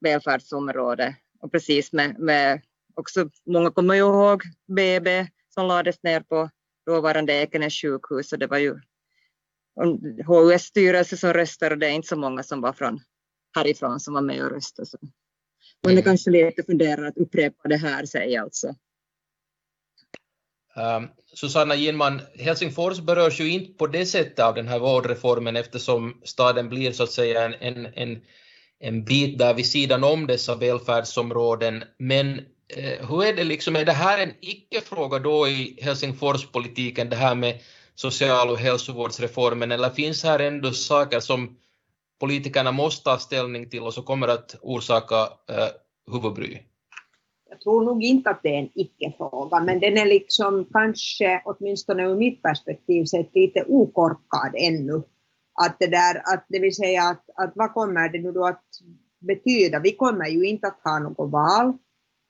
välfärdsområdet? 0.00 1.14
Och 1.40 1.52
precis 1.52 1.92
med, 1.92 2.18
med 2.18 2.60
också, 2.94 3.30
många 3.46 3.70
kommer 3.70 3.94
ju 3.94 4.00
ihåg 4.00 4.42
BB 4.76 5.26
som 5.54 5.66
lades 5.66 6.02
ner 6.02 6.20
på 6.20 6.50
dåvarande 6.86 7.32
Ekenäs 7.32 7.74
sjukhus 7.74 8.32
och 8.32 8.38
det 8.38 8.46
var 8.46 8.58
ju 8.58 8.80
HUS 10.26 10.62
styrelse 10.62 11.16
som 11.16 11.32
röstade 11.32 11.74
och 11.74 11.78
det 11.78 11.86
är 11.86 11.90
inte 11.90 12.08
så 12.08 12.16
många 12.16 12.42
som 12.42 12.60
var 12.60 12.72
från 12.72 13.00
härifrån 13.56 14.00
som 14.00 14.14
var 14.14 14.22
med 14.22 14.44
och 14.44 14.50
röstade. 14.50 14.86
Så. 14.86 14.98
Man 15.82 15.90
är 15.90 15.92
mm. 15.92 16.04
kanske 16.04 16.30
lite 16.30 16.62
funderar 16.62 17.04
att 17.04 17.16
upprepa 17.16 17.68
det 17.68 17.76
här, 17.76 18.06
jag 18.12 18.44
alltså. 18.44 18.74
Ehm, 20.76 21.08
Susanna 21.34 21.74
Ginman, 21.74 22.20
Helsingfors 22.38 23.00
berörs 23.00 23.40
ju 23.40 23.50
inte 23.50 23.72
på 23.72 23.86
det 23.86 24.06
sättet 24.06 24.38
av 24.38 24.54
den 24.54 24.68
här 24.68 24.78
vårdreformen 24.78 25.56
eftersom 25.56 26.20
staden 26.24 26.68
blir 26.68 26.92
så 26.92 27.02
att 27.02 27.10
säga 27.10 27.44
en, 27.44 27.54
en, 27.54 27.86
en, 27.86 28.22
en 28.80 29.04
bit 29.04 29.38
där 29.38 29.54
vid 29.54 29.66
sidan 29.66 30.04
om 30.04 30.26
dessa 30.26 30.54
välfärdsområden. 30.54 31.84
Men 31.98 32.38
eh, 32.76 33.08
hur 33.08 33.24
är 33.24 33.36
det 33.36 33.44
liksom, 33.44 33.76
är 33.76 33.84
det 33.84 33.92
här 33.92 34.18
en 34.18 34.32
icke-fråga 34.40 35.18
då 35.18 35.48
i 35.48 35.78
Helsingforspolitiken, 35.82 37.10
det 37.10 37.16
här 37.16 37.34
med 37.34 37.60
social 37.94 38.50
och 38.50 38.58
hälsovårdsreformen, 38.58 39.72
eller 39.72 39.90
finns 39.90 40.24
här 40.24 40.38
ändå 40.38 40.72
saker 40.72 41.20
som 41.20 41.56
politikerna 42.20 42.72
måste 42.72 43.04
ta 43.04 43.18
ställning 43.18 43.70
till 43.70 43.82
och 43.82 43.94
som 43.94 44.04
kommer 44.04 44.28
att 44.28 44.56
orsaka 44.60 45.20
eh, 45.48 45.68
huvudbry? 46.12 46.58
Jag 47.50 47.60
tror 47.60 47.84
nog 47.84 48.02
inte 48.02 48.30
att 48.30 48.42
det 48.42 48.48
är 48.48 48.58
en 48.58 48.70
icke-fråga, 48.74 49.60
men 49.60 49.80
den 49.80 49.98
är 49.98 50.06
liksom 50.06 50.66
kanske, 50.72 51.42
åtminstone 51.44 52.02
ur 52.02 52.16
mitt 52.16 52.42
perspektiv 52.42 53.04
sett, 53.04 53.34
lite 53.34 53.64
okorkad 53.68 54.54
ännu. 54.54 55.02
Att 55.62 55.76
det 55.78 55.86
där, 55.86 56.22
att 56.34 56.46
det 56.48 56.58
vill 56.58 56.74
säga 56.74 57.02
att, 57.02 57.24
att 57.34 57.52
vad 57.54 57.74
kommer 57.74 58.08
det 58.08 58.18
nu 58.18 58.32
då 58.32 58.46
att 58.46 58.64
betyda? 59.20 59.80
Vi 59.80 59.92
kommer 59.92 60.26
ju 60.26 60.44
inte 60.46 60.66
att 60.66 60.80
ha 60.84 60.98
något 60.98 61.30
val, 61.32 61.72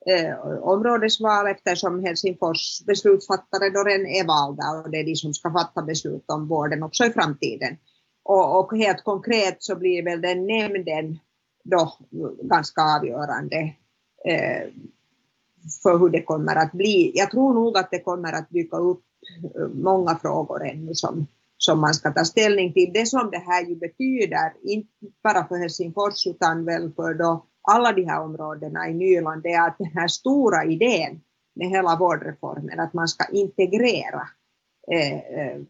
eh, 0.09 0.39
områdesval 0.61 1.47
eftersom 1.47 2.03
Helsingfors 2.03 2.85
beslutsfattare 2.85 3.69
då 3.69 3.83
redan 3.83 4.07
är 4.07 4.27
valda 4.27 4.83
och 4.83 4.91
det 4.91 4.97
är 4.97 5.05
de 5.05 5.15
som 5.15 5.33
ska 5.33 5.51
fatta 5.51 5.81
beslut 5.81 6.25
om 6.27 6.47
vården 6.47 6.83
också 6.83 7.05
i 7.05 7.09
framtiden. 7.09 7.77
Och, 8.23 8.59
och 8.59 8.77
helt 8.77 9.03
konkret 9.03 9.57
så 9.59 9.75
blir 9.75 10.03
väl 10.03 10.21
den 10.21 10.47
nämnden 10.47 11.19
då 11.63 11.97
ganska 12.41 12.81
avgörande 12.81 13.73
eh, 14.25 14.67
för 15.83 15.97
hur 15.97 16.09
det 16.09 16.21
kommer 16.21 16.55
att 16.55 16.71
bli. 16.71 17.11
Jag 17.15 17.31
tror 17.31 17.53
nog 17.53 17.77
att 17.77 17.91
det 17.91 17.99
kommer 17.99 18.33
att 18.33 18.49
dyka 18.49 18.77
upp 18.77 19.03
eh, 19.55 19.67
många 19.67 20.15
frågor 20.15 20.65
ännu 20.65 20.95
som, 20.95 21.27
som 21.57 21.81
man 21.81 21.93
ska 21.93 22.11
ta 22.11 22.25
ställning 22.25 22.73
till. 22.73 22.91
Det 22.93 23.05
som 23.05 23.31
det 23.31 23.37
här 23.37 23.65
ju 23.65 23.75
betyder, 23.75 24.53
inte 24.63 24.89
bara 25.23 25.47
för 25.47 25.55
Helsingfors 25.55 26.27
utan 26.27 26.65
väl 26.65 26.91
för 26.95 27.13
då 27.13 27.45
alla 27.61 27.91
de 27.91 28.03
här 28.05 28.21
områdena 28.21 28.89
i 28.89 28.93
Nyland, 28.93 29.43
det 29.43 29.51
är 29.51 29.67
att 29.67 29.77
den 29.77 29.91
här 29.93 30.07
stora 30.07 30.65
idén 30.65 31.21
med 31.55 31.69
hela 31.69 31.95
vårdreformen, 31.95 32.79
att 32.79 32.93
man 32.93 33.07
ska 33.07 33.25
integrera 33.31 34.27
eh, 34.91 35.13
eh 35.13 35.61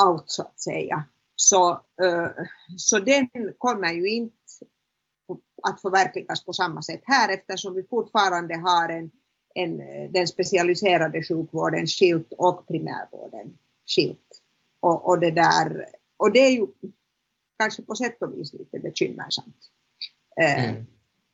allt 0.00 0.24
så 0.26 0.42
att 0.42 0.60
säga, 0.60 1.04
så, 1.36 1.70
eh, 2.02 2.28
så 2.76 2.98
den 2.98 3.28
kommer 3.58 3.92
ju 3.92 4.10
inte 4.10 4.34
att 5.68 5.80
förverkligas 5.80 6.44
på 6.44 6.52
samma 6.52 6.82
sätt 6.82 7.02
här 7.04 7.34
eftersom 7.34 7.74
vi 7.74 7.82
fortfarande 7.82 8.56
har 8.56 8.88
en, 8.88 9.10
en, 9.54 9.78
den 10.12 10.28
specialiserade 10.28 11.22
sjukvården 11.22 11.86
skilt 11.86 12.32
och 12.38 12.66
primärvården 12.66 13.58
skilt. 13.86 14.40
Och, 14.80 15.08
och, 15.08 15.20
det 15.20 15.30
där, 15.30 15.86
och 16.16 16.32
det 16.32 16.38
är 16.38 16.50
ju 16.50 16.66
kanske 17.58 17.82
på 17.82 17.94
sätt 17.94 18.22
och 18.22 18.34
vis 18.34 18.52
lite 18.52 18.78
bekymmersamt. 18.78 19.56
Eh, 20.40 20.64
mm. 20.64 20.86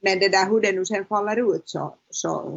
Men 0.03 0.19
det 0.19 0.29
där 0.29 0.51
hur 0.51 0.61
det 0.61 0.73
nu 0.73 0.85
sen 0.85 1.05
faller 1.05 1.57
ut 1.57 1.69
så, 1.69 1.95
så 2.11 2.53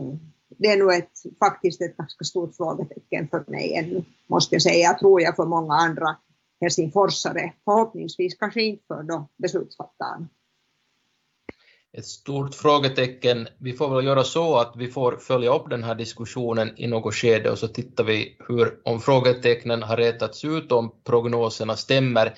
det 0.47 0.67
är 0.67 0.77
nog 0.77 0.93
ett, 0.93 1.11
faktiskt 1.39 1.81
ett 1.81 1.97
ganska 1.97 2.25
stort 2.25 2.55
frågetecken 2.55 3.27
för 3.27 3.43
mig 3.47 3.75
ännu, 3.75 4.03
måste 4.27 4.55
jag 4.55 4.61
säga, 4.61 4.93
tror 4.93 5.21
jag 5.21 5.35
för 5.35 5.45
många 5.45 5.73
andra 5.73 6.15
helsingforsare, 6.61 7.53
förhoppningsvis 7.65 8.35
kanske 8.35 8.61
inte 8.61 8.83
för 8.87 9.03
då 9.03 9.27
beslutsfattarna 9.37 10.27
ett 11.97 12.05
stort 12.05 12.55
frågetecken. 12.55 13.47
Vi 13.57 13.73
får 13.73 13.95
väl 13.95 14.05
göra 14.05 14.23
så 14.23 14.57
att 14.57 14.73
vi 14.75 14.87
får 14.87 15.17
följa 15.17 15.55
upp 15.55 15.69
den 15.69 15.83
här 15.83 15.95
diskussionen 15.95 16.73
i 16.77 16.87
något 16.87 17.15
skede 17.15 17.51
och 17.51 17.59
så 17.59 17.67
tittar 17.67 18.03
vi 18.03 18.37
hur, 18.47 18.73
om 18.83 19.01
frågetecknen 19.01 19.83
har 19.83 19.97
rätats 19.97 20.45
ut, 20.45 20.71
om 20.71 20.95
prognoserna 21.03 21.75
stämmer. 21.75 22.33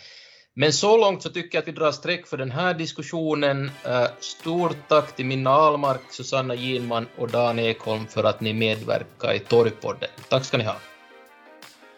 Men 0.54 0.74
så 0.74 0.98
långt 0.98 1.24
så 1.24 1.30
tycker 1.30 1.58
jag 1.58 1.62
att 1.62 1.68
vi 1.68 1.72
drar 1.72 1.92
streck 1.92 2.28
för 2.28 2.38
den 2.38 2.52
här 2.52 2.74
diskussionen. 2.74 3.72
Eh, 3.84 4.08
stort 4.20 4.78
tack 4.88 5.16
till 5.16 5.26
Minna 5.26 5.50
Almark, 5.50 6.02
Susanna 6.10 6.56
Ginman 6.56 7.08
och 7.18 7.30
Dan 7.30 7.60
Ekholm 7.60 8.08
för 8.08 8.24
att 8.24 8.42
ni 8.42 8.54
medverkar 8.54 9.34
i 9.34 9.40
Torgpodden. 9.40 10.10
Tack 10.30 10.46
ska 10.46 10.58
ni 10.58 10.64
ha. 10.64 10.76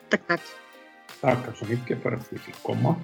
Tack, 0.10 0.28
tack. 0.28 0.41
Tack 1.22 1.58
så 1.60 1.66
mycket 1.66 2.01
för 2.01 2.12
att 2.12 2.28
vi 2.30 2.38
fick 2.38 2.64
komma. 2.64 2.95